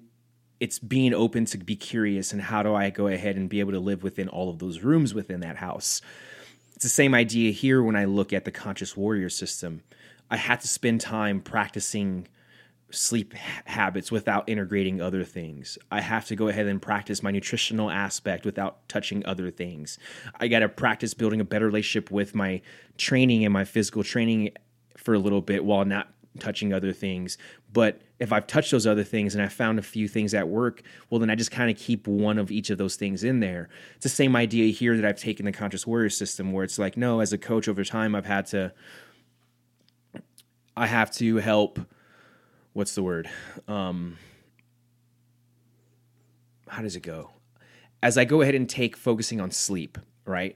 it's 0.60 0.80
being 0.80 1.14
open 1.14 1.46
to 1.46 1.58
be 1.58 1.76
curious 1.76 2.34
and 2.34 2.42
how 2.42 2.64
do 2.64 2.76
I 2.76 2.90
go 2.90 3.08
ahead 3.08 3.38
and 3.38 3.50
be 3.50 3.60
able 3.60 3.72
to 3.72 3.80
live 3.80 4.04
within 4.04 4.28
all 4.28 4.50
of 4.50 4.60
those 4.60 4.82
rooms 4.82 5.14
within 5.14 5.40
that 5.42 5.58
house. 5.58 6.02
It's 6.76 6.84
the 6.84 6.90
same 6.90 7.14
idea 7.14 7.52
here 7.52 7.82
when 7.82 7.96
I 7.96 8.06
look 8.06 8.34
at 8.34 8.46
the 8.46 8.52
conscious 8.52 8.96
warrior 8.96 9.30
system. 9.30 9.82
I 10.30 10.38
had 10.38 10.62
to 10.62 10.68
spend 10.68 11.02
time 11.02 11.42
practicing 11.42 12.28
sleep 12.92 13.34
habits 13.66 14.12
without 14.12 14.50
integrating 14.50 15.00
other 15.02 15.24
things. 15.24 15.78
I 15.92 16.02
have 16.02 16.26
to 16.28 16.36
go 16.36 16.48
ahead 16.48 16.68
and 16.68 16.82
practice 16.82 17.22
my 17.22 17.32
nutritional 17.32 17.90
aspect 17.92 18.46
without 18.46 18.88
touching 18.90 19.26
other 19.26 19.52
things. 19.52 19.98
I 20.40 20.48
got 20.48 20.60
to 20.60 20.70
practice 20.70 21.14
building 21.14 21.40
a 21.40 21.46
better 21.46 21.68
relationship 21.68 22.12
with 22.12 22.34
my 22.34 22.62
training 22.98 23.46
and 23.46 23.54
my 23.54 23.66
physical 23.66 24.04
training 24.04 24.52
for 24.98 25.14
a 25.14 25.20
little 25.20 25.42
bit 25.42 25.64
while 25.64 25.86
not 25.86 26.12
touching 26.40 26.74
other 26.74 26.94
things. 26.94 27.38
But 27.72 28.02
if 28.20 28.34
I've 28.34 28.48
touched 28.48 28.72
those 28.72 28.86
other 28.86 29.04
things 29.04 29.34
and 29.34 29.44
I 29.44 29.48
found 29.48 29.80
a 29.80 29.82
few 29.82 30.08
things 30.08 30.34
at 30.34 30.48
work, 30.48 30.82
well, 31.10 31.20
then 31.20 31.30
I 31.30 31.36
just 31.36 31.52
kind 31.52 31.72
of 31.72 31.78
keep 31.78 32.06
one 32.06 32.38
of 32.38 32.52
each 32.52 32.70
of 32.70 32.78
those 32.78 32.98
things 32.98 33.24
in 33.24 33.40
there. 33.40 33.70
It's 33.96 34.04
the 34.04 34.10
same 34.10 34.36
idea 34.36 34.72
here 34.74 34.96
that 34.98 35.06
I've 35.06 35.20
taken 35.20 35.46
the 35.46 35.54
conscious 35.54 35.88
warrior 35.88 36.10
system, 36.10 36.52
where 36.52 36.66
it's 36.66 36.78
like, 36.78 36.98
no, 36.98 37.22
as 37.22 37.32
a 37.32 37.38
coach 37.38 37.68
over 37.70 37.84
time, 37.84 38.16
I've 38.16 38.26
had 38.26 38.46
to, 38.48 38.74
I 40.76 40.88
have 40.88 41.12
to 41.12 41.38
help 41.38 41.80
what's 42.74 42.96
the 42.96 43.04
word? 43.04 43.30
Um, 43.68 44.18
how 46.68 46.82
does 46.82 46.96
it 46.96 47.02
go? 47.02 47.32
As 48.02 48.18
I 48.18 48.26
go 48.26 48.42
ahead 48.42 48.56
and 48.56 48.70
take 48.70 48.96
focusing 48.96 49.42
on 49.42 49.52
sleep, 49.52 49.98
right? 50.26 50.56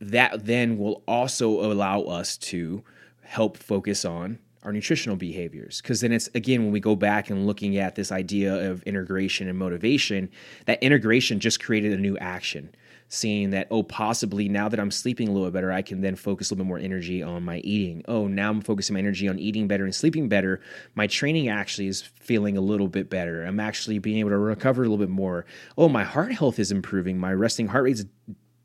That 0.00 0.46
then 0.46 0.78
will 0.78 1.02
also 1.06 1.60
allow 1.60 2.02
us 2.02 2.36
to 2.38 2.82
help 3.22 3.56
focus 3.56 4.04
on 4.04 4.38
our 4.62 4.72
nutritional 4.72 5.16
behaviors 5.16 5.80
because 5.80 6.00
then 6.00 6.12
it's 6.12 6.28
again 6.34 6.62
when 6.62 6.72
we 6.72 6.80
go 6.80 6.94
back 6.94 7.30
and 7.30 7.46
looking 7.46 7.78
at 7.78 7.94
this 7.94 8.12
idea 8.12 8.70
of 8.70 8.82
integration 8.82 9.48
and 9.48 9.58
motivation 9.58 10.28
that 10.66 10.82
integration 10.82 11.40
just 11.40 11.62
created 11.62 11.92
a 11.92 11.96
new 11.96 12.16
action 12.18 12.70
seeing 13.10 13.50
that, 13.50 13.66
oh, 13.72 13.82
possibly 13.82 14.48
now 14.48 14.68
that 14.68 14.78
I'm 14.78 14.90
sleeping 14.90 15.28
a 15.28 15.32
little 15.32 15.50
better, 15.50 15.72
I 15.72 15.82
can 15.82 16.00
then 16.00 16.14
focus 16.14 16.50
a 16.50 16.54
little 16.54 16.64
bit 16.64 16.68
more 16.68 16.78
energy 16.78 17.22
on 17.22 17.42
my 17.42 17.58
eating. 17.58 18.04
Oh, 18.06 18.28
now 18.28 18.50
I'm 18.50 18.60
focusing 18.60 18.94
my 18.94 19.00
energy 19.00 19.28
on 19.28 19.38
eating 19.38 19.66
better 19.66 19.84
and 19.84 19.94
sleeping 19.94 20.28
better. 20.28 20.60
My 20.94 21.08
training 21.08 21.48
actually 21.48 21.88
is 21.88 22.02
feeling 22.02 22.56
a 22.56 22.60
little 22.60 22.86
bit 22.86 23.10
better. 23.10 23.44
I'm 23.44 23.58
actually 23.58 23.98
being 23.98 24.18
able 24.18 24.30
to 24.30 24.38
recover 24.38 24.82
a 24.82 24.88
little 24.88 25.04
bit 25.04 25.10
more. 25.10 25.44
Oh, 25.76 25.88
my 25.88 26.04
heart 26.04 26.32
health 26.32 26.60
is 26.60 26.70
improving. 26.70 27.18
My 27.18 27.34
resting 27.34 27.66
heart 27.66 27.84
rate's 27.84 28.04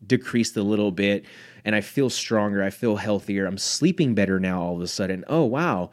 decreased 0.07 0.57
a 0.57 0.63
little 0.63 0.91
bit 0.91 1.25
and 1.63 1.75
I 1.75 1.81
feel 1.81 2.09
stronger. 2.09 2.63
I 2.63 2.69
feel 2.69 2.95
healthier. 2.97 3.45
I'm 3.45 3.57
sleeping 3.57 4.13
better 4.13 4.39
now 4.39 4.61
all 4.61 4.75
of 4.75 4.81
a 4.81 4.87
sudden. 4.87 5.23
Oh, 5.27 5.43
wow 5.43 5.91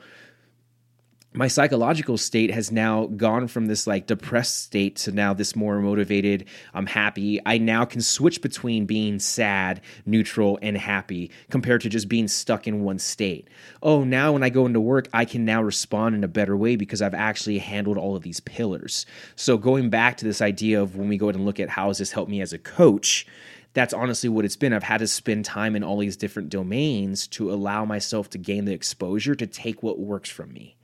my 1.35 1.49
psychological 1.49 2.19
state 2.19 2.51
has 2.51 2.71
now 2.71 3.07
gone 3.07 3.49
from 3.49 3.67
this 3.67 3.87
like 3.87 4.07
depressed 4.07 4.65
state 4.65 4.97
to 4.97 5.13
now 5.13 5.33
this 5.33 5.57
more 5.57 5.81
motivated 5.81 6.45
i'm 6.75 6.87
happy 6.87 7.41
i 7.47 7.57
now 7.57 7.85
can 7.85 8.01
switch 8.01 8.43
between 8.43 8.85
being 8.85 9.19
sad 9.19 9.81
neutral 10.05 10.59
and 10.61 10.77
happy 10.77 11.31
compared 11.51 11.81
to 11.81 11.89
just 11.89 12.09
being 12.09 12.29
stuck 12.29 12.67
in 12.67 12.83
one 12.83 12.99
state 12.99 13.49
oh 13.83 14.05
now 14.05 14.33
when 14.33 14.43
i 14.43 14.51
go 14.51 14.67
into 14.67 14.81
work 14.81 15.09
i 15.13 15.25
can 15.25 15.45
now 15.45 15.63
respond 15.63 16.15
in 16.15 16.23
a 16.23 16.29
better 16.29 16.57
way 16.57 16.77
because 16.77 17.01
i've 17.01 17.15
actually 17.15 17.59
handled 17.59 17.97
all 17.97 18.15
of 18.15 18.23
these 18.23 18.41
pillars 18.41 19.07
so 19.35 19.57
going 19.57 19.89
back 19.89 20.17
to 20.17 20.25
this 20.25 20.43
idea 20.43 20.81
of 20.81 20.97
when 20.97 21.09
we 21.09 21.17
go 21.17 21.27
ahead 21.27 21.37
and 21.37 21.47
look 21.47 21.61
at 21.61 21.69
how 21.69 21.89
has 21.89 21.99
this 21.99 22.13
helped 22.13 22.31
me 22.31 22.41
as 22.41 22.53
a 22.53 22.59
coach 22.59 23.27
that's 23.75 23.95
honestly 23.95 24.29
what 24.29 24.45
it's 24.45 24.57
been. 24.57 24.73
I've 24.73 24.83
had 24.83 24.99
to 24.99 25.07
spend 25.07 25.45
time 25.45 25.75
in 25.77 25.83
all 25.83 25.99
these 25.99 26.17
different 26.17 26.51
domains 26.51 27.27
to 27.29 27.53
allow 27.53 27.85
myself 27.85 28.31
to 28.31 28.39
gain 28.39 28.65
the 28.65 28.73
exposure 28.73 29.35
to 29.35 29.47
take 29.47 29.83
what 29.83 29.99
works 29.99 30.29
from 30.29 30.53
me. 30.53 30.77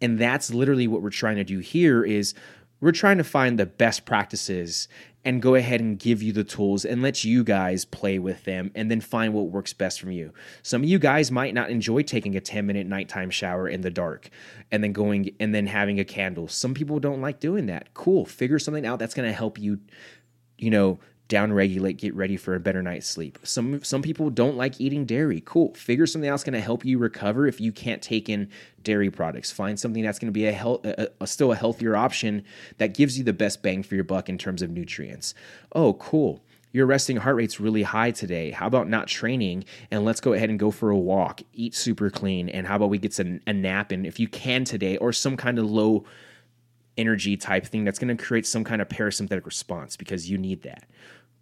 And 0.00 0.18
that's 0.18 0.52
literally 0.52 0.88
what 0.88 1.02
we're 1.02 1.10
trying 1.10 1.36
to 1.36 1.44
do 1.44 1.60
here 1.60 2.04
is 2.04 2.34
we're 2.80 2.90
trying 2.90 3.18
to 3.18 3.24
find 3.24 3.58
the 3.58 3.66
best 3.66 4.04
practices 4.04 4.88
and 5.24 5.40
go 5.40 5.54
ahead 5.54 5.80
and 5.80 6.00
give 6.00 6.20
you 6.20 6.32
the 6.32 6.42
tools 6.42 6.84
and 6.84 7.00
let 7.00 7.22
you 7.22 7.44
guys 7.44 7.84
play 7.84 8.18
with 8.18 8.42
them 8.42 8.72
and 8.74 8.90
then 8.90 9.00
find 9.00 9.32
what 9.32 9.50
works 9.50 9.72
best 9.72 10.00
from 10.00 10.10
you. 10.10 10.32
Some 10.62 10.82
of 10.82 10.88
you 10.88 10.98
guys 10.98 11.30
might 11.30 11.54
not 11.54 11.70
enjoy 11.70 12.02
taking 12.02 12.34
a 12.34 12.40
10 12.40 12.66
minute 12.66 12.88
nighttime 12.88 13.30
shower 13.30 13.68
in 13.68 13.82
the 13.82 13.90
dark 13.90 14.30
and 14.72 14.82
then 14.82 14.92
going 14.92 15.30
and 15.38 15.54
then 15.54 15.68
having 15.68 16.00
a 16.00 16.04
candle. 16.04 16.48
Some 16.48 16.74
people 16.74 16.98
don't 16.98 17.20
like 17.20 17.38
doing 17.38 17.66
that. 17.66 17.94
Cool. 17.94 18.24
Figure 18.26 18.58
something 18.58 18.84
out 18.84 18.98
that's 18.98 19.14
going 19.14 19.28
to 19.28 19.36
help 19.36 19.60
you, 19.60 19.78
you 20.58 20.70
know, 20.70 20.98
down 21.32 21.50
regulate, 21.50 21.96
get 21.96 22.14
ready 22.14 22.36
for 22.36 22.54
a 22.54 22.60
better 22.60 22.82
night's 22.82 23.06
sleep. 23.06 23.38
Some 23.42 23.82
some 23.82 24.02
people 24.02 24.28
don't 24.28 24.54
like 24.54 24.78
eating 24.78 25.06
dairy. 25.06 25.42
Cool. 25.46 25.72
Figure 25.72 26.06
something 26.06 26.28
else 26.28 26.44
going 26.44 26.52
to 26.52 26.60
help 26.60 26.84
you 26.84 26.98
recover 26.98 27.46
if 27.46 27.58
you 27.58 27.72
can't 27.72 28.02
take 28.02 28.28
in 28.28 28.50
dairy 28.82 29.10
products. 29.10 29.50
Find 29.50 29.80
something 29.80 30.02
that's 30.02 30.18
going 30.18 30.28
to 30.28 30.32
be 30.32 30.44
a, 30.44 30.54
a, 30.54 31.08
a, 31.22 31.26
still 31.26 31.50
a 31.50 31.56
healthier 31.56 31.96
option 31.96 32.44
that 32.76 32.92
gives 32.92 33.16
you 33.16 33.24
the 33.24 33.32
best 33.32 33.62
bang 33.62 33.82
for 33.82 33.94
your 33.94 34.04
buck 34.04 34.28
in 34.28 34.36
terms 34.36 34.60
of 34.60 34.70
nutrients. 34.72 35.34
Oh, 35.74 35.94
cool. 35.94 36.44
Your 36.70 36.84
resting 36.84 37.16
heart 37.16 37.36
rate's 37.36 37.58
really 37.58 37.82
high 37.82 38.10
today. 38.10 38.50
How 38.50 38.66
about 38.66 38.90
not 38.90 39.08
training 39.08 39.64
and 39.90 40.04
let's 40.04 40.20
go 40.20 40.34
ahead 40.34 40.50
and 40.50 40.58
go 40.58 40.70
for 40.70 40.90
a 40.90 40.98
walk, 40.98 41.40
eat 41.54 41.74
super 41.74 42.10
clean, 42.10 42.50
and 42.50 42.66
how 42.66 42.76
about 42.76 42.90
we 42.90 42.98
get 42.98 43.14
some, 43.14 43.40
a 43.46 43.54
nap 43.54 43.90
in 43.90 44.04
if 44.04 44.20
you 44.20 44.28
can 44.28 44.64
today 44.64 44.98
or 44.98 45.14
some 45.14 45.38
kind 45.38 45.58
of 45.58 45.64
low 45.64 46.04
energy 46.98 47.36
type 47.36 47.64
thing 47.66 47.84
that's 47.84 47.98
going 47.98 48.14
to 48.14 48.22
create 48.22 48.46
some 48.46 48.64
kind 48.64 48.82
of 48.82 48.88
parasympathetic 48.88 49.46
response 49.46 49.96
because 49.96 50.28
you 50.28 50.36
need 50.36 50.62
that. 50.62 50.84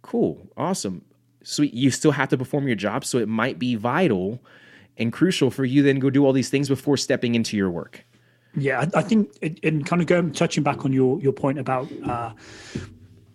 Cool, 0.01 0.49
awesome. 0.57 1.03
Sweet. 1.43 1.73
You 1.73 1.91
still 1.91 2.11
have 2.11 2.29
to 2.29 2.37
perform 2.37 2.67
your 2.67 2.75
job, 2.75 3.03
so 3.05 3.17
it 3.17 3.27
might 3.27 3.57
be 3.57 3.75
vital 3.75 4.39
and 4.97 5.11
crucial 5.11 5.49
for 5.49 5.65
you 5.65 5.81
then 5.81 5.99
go 5.99 6.09
do 6.09 6.25
all 6.25 6.33
these 6.33 6.49
things 6.49 6.69
before 6.69 6.97
stepping 6.97 7.35
into 7.35 7.57
your 7.57 7.71
work. 7.71 8.05
Yeah, 8.55 8.85
I, 8.93 9.01
think, 9.01 9.31
and 9.63 9.85
kind 9.85 10.01
of 10.01 10.07
going 10.07 10.33
touching 10.33 10.61
back 10.61 10.83
on 10.83 10.91
your 10.91 11.19
your 11.21 11.31
point 11.31 11.57
about, 11.57 11.89
uh, 12.03 12.33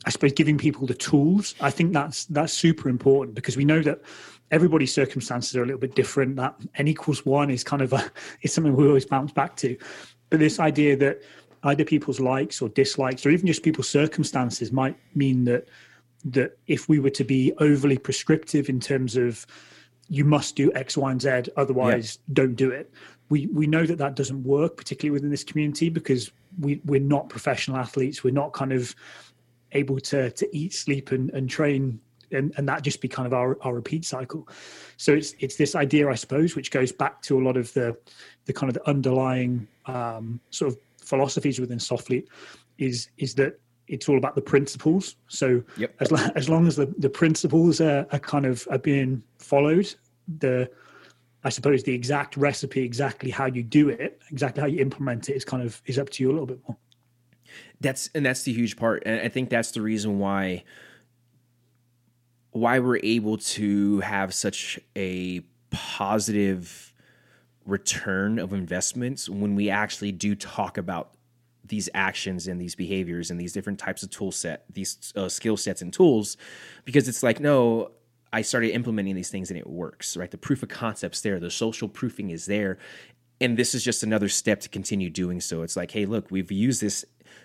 I 0.04 0.10
suppose, 0.10 0.32
giving 0.32 0.58
people 0.58 0.86
the 0.86 0.94
tools. 0.94 1.54
I 1.60 1.70
think 1.70 1.94
that's 1.94 2.26
that's 2.26 2.52
super 2.52 2.88
important 2.88 3.34
because 3.34 3.56
we 3.56 3.64
know 3.64 3.80
that 3.82 4.02
everybody's 4.50 4.92
circumstances 4.92 5.56
are 5.56 5.62
a 5.62 5.66
little 5.66 5.80
bit 5.80 5.94
different. 5.94 6.36
That 6.36 6.54
n 6.74 6.86
equals 6.86 7.24
one 7.24 7.50
is 7.50 7.64
kind 7.64 7.80
of 7.80 7.94
a 7.94 8.10
is 8.42 8.52
something 8.52 8.76
we 8.76 8.86
always 8.86 9.06
bounce 9.06 9.32
back 9.32 9.56
to. 9.56 9.76
But 10.28 10.40
this 10.40 10.60
idea 10.60 10.96
that 10.98 11.22
either 11.62 11.84
people's 11.84 12.20
likes 12.20 12.60
or 12.60 12.68
dislikes, 12.68 13.24
or 13.24 13.30
even 13.30 13.46
just 13.46 13.62
people's 13.62 13.88
circumstances, 13.88 14.70
might 14.70 14.96
mean 15.14 15.44
that 15.44 15.66
that 16.26 16.58
if 16.66 16.88
we 16.88 16.98
were 16.98 17.10
to 17.10 17.24
be 17.24 17.52
overly 17.58 17.98
prescriptive 17.98 18.68
in 18.68 18.80
terms 18.80 19.16
of 19.16 19.46
you 20.08 20.24
must 20.24 20.56
do 20.56 20.72
X, 20.74 20.96
Y, 20.96 21.10
and 21.10 21.20
Z, 21.20 21.50
otherwise 21.56 22.18
yeah. 22.28 22.34
don't 22.34 22.54
do 22.54 22.70
it. 22.70 22.92
We 23.28 23.46
we 23.46 23.66
know 23.66 23.86
that 23.86 23.98
that 23.98 24.14
doesn't 24.14 24.44
work, 24.44 24.76
particularly 24.76 25.12
within 25.12 25.30
this 25.30 25.44
community, 25.44 25.88
because 25.88 26.30
we 26.60 26.80
we're 26.84 27.00
not 27.00 27.28
professional 27.28 27.76
athletes. 27.76 28.22
We're 28.22 28.34
not 28.34 28.52
kind 28.52 28.72
of 28.72 28.94
able 29.72 29.98
to 30.00 30.30
to 30.30 30.56
eat, 30.56 30.74
sleep, 30.74 31.10
and, 31.10 31.30
and 31.30 31.50
train, 31.50 32.00
and, 32.30 32.52
and 32.56 32.68
that 32.68 32.82
just 32.82 33.00
be 33.00 33.08
kind 33.08 33.26
of 33.26 33.32
our, 33.32 33.58
our 33.62 33.74
repeat 33.74 34.04
cycle. 34.04 34.48
So 34.96 35.12
it's 35.12 35.34
it's 35.40 35.56
this 35.56 35.74
idea, 35.74 36.08
I 36.08 36.14
suppose, 36.14 36.54
which 36.54 36.70
goes 36.70 36.92
back 36.92 37.20
to 37.22 37.40
a 37.40 37.42
lot 37.42 37.56
of 37.56 37.72
the 37.72 37.96
the 38.44 38.52
kind 38.52 38.70
of 38.70 38.74
the 38.74 38.88
underlying 38.88 39.66
um, 39.86 40.40
sort 40.50 40.72
of 40.72 40.78
philosophies 41.02 41.58
within 41.58 41.78
Soflete, 41.78 42.28
is 42.78 43.08
is 43.18 43.34
that 43.34 43.58
it's 43.88 44.08
all 44.08 44.18
about 44.18 44.34
the 44.34 44.42
principles. 44.42 45.16
So 45.28 45.62
Yep. 45.76 45.94
as 46.00 46.10
lo- 46.10 46.28
as 46.34 46.48
long 46.48 46.66
as 46.66 46.76
the, 46.76 46.86
the 46.98 47.08
principles 47.08 47.80
are, 47.80 48.06
are 48.12 48.18
kind 48.18 48.46
of 48.46 48.66
are 48.70 48.78
being 48.78 49.22
followed, 49.38 49.94
the 50.38 50.70
I 51.44 51.48
suppose 51.48 51.84
the 51.84 51.94
exact 51.94 52.36
recipe, 52.36 52.82
exactly 52.82 53.30
how 53.30 53.46
you 53.46 53.62
do 53.62 53.88
it, 53.88 54.20
exactly 54.30 54.60
how 54.60 54.66
you 54.66 54.80
implement 54.80 55.28
it 55.28 55.36
is 55.36 55.44
kind 55.44 55.62
of 55.62 55.80
is 55.86 55.98
up 55.98 56.10
to 56.10 56.22
you 56.22 56.30
a 56.30 56.32
little 56.32 56.46
bit 56.46 56.60
more. 56.66 56.76
That's 57.80 58.10
and 58.14 58.26
that's 58.26 58.42
the 58.42 58.52
huge 58.52 58.76
part, 58.76 59.02
and 59.06 59.20
I 59.20 59.28
think 59.28 59.50
that's 59.50 59.70
the 59.70 59.82
reason 59.82 60.18
why 60.18 60.64
why 62.50 62.78
we're 62.78 63.00
able 63.02 63.36
to 63.36 64.00
have 64.00 64.32
such 64.32 64.80
a 64.96 65.40
positive 65.70 66.92
return 67.66 68.38
of 68.38 68.52
investments 68.52 69.28
when 69.28 69.54
we 69.54 69.68
actually 69.68 70.10
do 70.10 70.34
talk 70.34 70.78
about 70.78 71.12
these 71.68 71.88
actions 71.94 72.46
and 72.46 72.60
these 72.60 72.74
behaviors 72.74 73.30
and 73.30 73.40
these 73.40 73.52
different 73.52 73.78
types 73.78 74.02
of 74.02 74.10
tool 74.10 74.32
set 74.32 74.64
these 74.72 75.12
uh, 75.16 75.28
skill 75.28 75.56
sets 75.56 75.82
and 75.82 75.92
tools 75.92 76.36
because 76.84 77.08
it's 77.08 77.22
like 77.22 77.40
no 77.40 77.90
i 78.32 78.42
started 78.42 78.72
implementing 78.72 79.14
these 79.14 79.30
things 79.30 79.50
and 79.50 79.58
it 79.58 79.66
works 79.66 80.16
right? 80.16 80.30
The 80.30 80.38
proof 80.38 80.62
of 80.62 80.68
concept's 80.68 81.20
there. 81.20 81.38
The 81.38 81.50
social 81.50 81.88
proofing 81.88 82.30
is 82.30 82.46
there. 82.46 82.78
And 83.40 83.58
this 83.58 83.74
is 83.74 83.84
just 83.84 84.02
another 84.02 84.28
step 84.28 84.60
to 84.60 84.68
continue 84.68 85.10
doing 85.10 85.40
so. 85.40 85.62
It's 85.62 85.76
like 85.76 85.90
hey 85.90 86.06
look 86.06 86.30
we've 86.30 86.50
used 86.50 86.80
this 86.80 87.04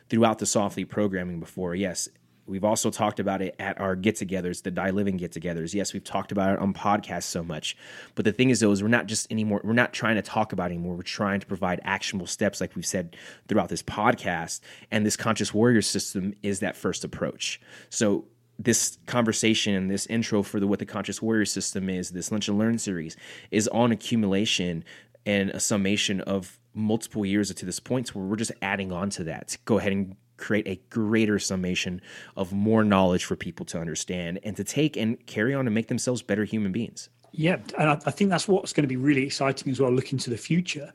throughout 0.10 0.40
the 0.40 0.46
soflete 0.46 0.90
programming 0.90 1.40
before. 1.40 1.76
Yes 1.76 2.10
We've 2.46 2.64
also 2.64 2.90
talked 2.90 3.20
about 3.20 3.42
it 3.42 3.56
at 3.60 3.80
our 3.80 3.96
get 3.96 4.16
togethers, 4.16 4.64
the 4.64 4.72
Die 4.72 4.90
Living 4.90 5.18
get 5.18 5.32
togethers. 5.32 5.74
Yes, 5.74 5.94
we've 5.94 6.04
talked 6.04 6.32
about 6.32 6.54
it 6.54 6.60
on 6.60 6.74
podcasts 6.74 7.24
so 7.24 7.44
much. 7.44 7.78
But 8.16 8.26
the 8.26 8.32
thing 8.32 8.50
is, 8.50 8.60
though, 8.60 8.72
is 8.72 8.82
we're 8.82 8.90
not 8.90 9.06
just 9.06 9.32
anymore, 9.32 9.62
we're 9.64 9.74
not 9.74 9.94
trying 9.94 10.16
to 10.16 10.22
talk 10.22 10.54
about 10.54 10.72
anymore. 10.72 10.96
We're 10.96 11.04
trying 11.04 11.40
to 11.40 11.48
provide 11.48 11.80
actionable 11.84 12.28
steps, 12.28 12.60
like 12.60 12.76
we've 12.76 12.86
said 12.86 13.16
throughout 13.48 13.70
this 13.70 13.84
podcast. 13.84 14.62
And 14.90 15.06
this 15.06 15.16
conscious 15.16 15.54
warrior 15.54 15.82
system 15.82 16.34
is 16.42 16.60
that 16.60 16.76
first 16.76 17.04
approach. 17.04 17.62
So 17.90 18.26
this 18.60 18.98
conversation 19.06 19.74
and 19.74 19.90
this 19.90 20.06
intro 20.08 20.44
for 20.44 20.60
the 20.60 20.68
what 20.68 20.80
the 20.80 20.86
conscious 20.86 21.22
warrior 21.22 21.46
system 21.46 21.90
is, 21.90 22.12
this 22.12 22.32
lunch 22.32 22.48
and 22.48 22.58
learn 22.58 22.78
series, 22.78 23.18
is 23.50 23.68
on 23.70 23.92
accumulation 23.92 24.84
and 25.26 25.50
a 25.52 25.60
summation 25.60 26.22
of 26.22 26.60
multiple 26.74 27.26
years 27.26 27.54
to 27.54 27.66
this 27.66 27.80
point 27.80 28.16
where 28.16 28.26
we're 28.26 28.36
just 28.36 28.52
adding 28.62 28.92
on 28.92 29.10
to 29.10 29.26
that 29.26 29.58
go 29.66 29.78
ahead 29.78 29.92
and 29.92 30.16
create 30.42 30.68
a 30.68 30.80
greater 30.90 31.40
summation 31.40 32.02
of 32.36 32.52
more 32.52 32.84
knowledge 32.84 33.26
for 33.26 33.36
people 33.36 33.66
to 33.68 33.80
understand 33.80 34.40
and 34.44 34.56
to 34.58 34.64
take 34.64 34.98
and 34.98 35.26
carry 35.26 35.54
on 35.54 35.68
and 35.68 35.74
make 35.74 35.88
themselves 35.88 36.22
better 36.22 36.44
human 36.44 36.72
beings. 36.72 37.10
Yeah, 37.32 37.58
and 37.78 37.90
I, 37.90 38.00
I 38.06 38.12
think 38.12 38.30
that's 38.30 38.48
what's 38.48 38.74
going 38.74 38.84
to 38.84 38.90
be 38.90 38.98
really 38.98 39.26
exciting 39.26 39.72
as 39.72 39.80
well. 39.80 39.92
Looking 39.92 40.18
to 40.20 40.30
the 40.30 40.38
future, 40.38 40.92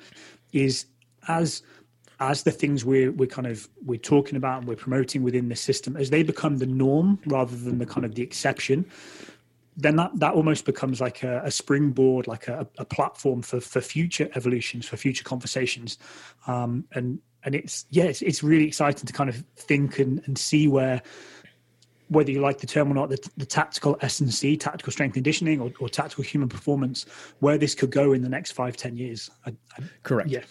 is 0.52 0.86
as 1.28 1.62
as 2.18 2.42
the 2.42 2.50
things 2.50 2.84
we're 2.84 3.12
we're 3.12 3.26
kind 3.26 3.46
of 3.46 3.68
we're 3.84 3.98
talking 3.98 4.36
about 4.36 4.58
and 4.58 4.68
we're 4.68 4.76
promoting 4.76 5.22
within 5.22 5.48
the 5.48 5.56
system 5.56 5.96
as 5.96 6.10
they 6.10 6.22
become 6.22 6.58
the 6.58 6.66
norm 6.66 7.18
rather 7.26 7.56
than 7.56 7.78
the 7.78 7.86
kind 7.86 8.04
of 8.06 8.14
the 8.14 8.22
exception 8.22 8.84
then 9.78 9.96
that, 9.96 10.10
that 10.14 10.32
almost 10.32 10.64
becomes 10.64 11.02
like 11.02 11.22
a, 11.22 11.42
a 11.44 11.50
springboard 11.50 12.26
like 12.26 12.48
a, 12.48 12.66
a 12.78 12.84
platform 12.84 13.42
for 13.42 13.60
for 13.60 13.82
future 13.82 14.30
evolutions 14.34 14.86
for 14.86 14.96
future 14.96 15.24
conversations 15.24 15.98
um, 16.46 16.84
and 16.92 17.18
and 17.46 17.54
it's 17.54 17.86
yeah 17.90 18.04
it's, 18.04 18.20
it's 18.20 18.42
really 18.42 18.66
exciting 18.66 19.06
to 19.06 19.12
kind 19.12 19.30
of 19.30 19.42
think 19.56 19.98
and, 19.98 20.22
and 20.26 20.36
see 20.36 20.68
where 20.68 21.00
whether 22.08 22.30
you 22.30 22.40
like 22.40 22.58
the 22.58 22.66
term 22.66 22.90
or 22.90 22.94
not, 22.94 23.08
the, 23.08 23.30
the 23.36 23.46
tactical 23.46 23.96
S&C, 24.00 24.56
tactical 24.56 24.92
strength 24.92 25.14
conditioning, 25.14 25.60
or, 25.60 25.72
or 25.80 25.88
tactical 25.88 26.22
human 26.22 26.48
performance, 26.48 27.04
where 27.40 27.58
this 27.58 27.74
could 27.74 27.90
go 27.90 28.12
in 28.12 28.22
the 28.22 28.28
next 28.28 28.52
five, 28.52 28.76
ten 28.76 28.96
years. 28.96 29.30
I, 29.44 29.54
I, 29.76 29.82
Correct. 30.02 30.30
yeah. 30.30 30.42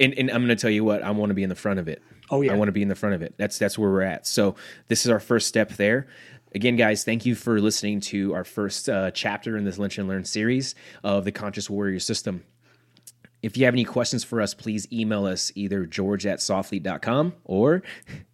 And, 0.00 0.12
and 0.18 0.30
I'm 0.30 0.44
going 0.44 0.48
to 0.48 0.60
tell 0.60 0.70
you 0.70 0.84
what 0.84 1.02
I 1.02 1.10
want 1.12 1.30
to 1.30 1.34
be 1.34 1.42
in 1.42 1.48
the 1.48 1.54
front 1.54 1.78
of 1.78 1.88
it. 1.88 2.02
Oh, 2.30 2.42
yeah. 2.42 2.52
I 2.52 2.56
want 2.56 2.68
to 2.68 2.72
be 2.72 2.82
in 2.82 2.88
the 2.88 2.94
front 2.94 3.14
of 3.14 3.22
it. 3.22 3.34
That's 3.36 3.58
that's 3.58 3.78
where 3.78 3.90
we're 3.90 4.02
at. 4.02 4.26
So 4.26 4.56
this 4.88 5.06
is 5.06 5.10
our 5.10 5.20
first 5.20 5.46
step 5.46 5.70
there. 5.70 6.08
Again, 6.54 6.76
guys, 6.76 7.04
thank 7.04 7.26
you 7.26 7.34
for 7.34 7.60
listening 7.60 8.00
to 8.00 8.34
our 8.34 8.44
first 8.44 8.88
uh, 8.88 9.10
chapter 9.10 9.56
in 9.56 9.64
this 9.64 9.78
Lunch 9.78 9.98
and 9.98 10.08
Learn 10.08 10.24
series 10.24 10.74
of 11.02 11.24
the 11.24 11.32
Conscious 11.32 11.68
Warrior 11.68 12.00
System. 12.00 12.44
If 13.44 13.58
you 13.58 13.66
have 13.66 13.74
any 13.74 13.84
questions 13.84 14.24
for 14.24 14.40
us, 14.40 14.54
please 14.54 14.88
email 14.90 15.26
us 15.26 15.52
either 15.54 15.84
george 15.84 16.24
at 16.24 16.38
soflete.com 16.38 17.34
or. 17.44 17.82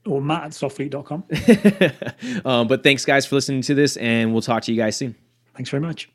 Or 0.06 0.22
Matt 0.22 0.44
at 0.44 0.50
soflete.com. 0.52 2.44
um, 2.44 2.68
but 2.68 2.84
thanks, 2.84 3.04
guys, 3.04 3.26
for 3.26 3.34
listening 3.34 3.62
to 3.62 3.74
this, 3.74 3.96
and 3.96 4.32
we'll 4.32 4.42
talk 4.42 4.62
to 4.64 4.72
you 4.72 4.80
guys 4.80 4.96
soon. 4.96 5.16
Thanks 5.54 5.70
very 5.70 5.80
much. 5.80 6.10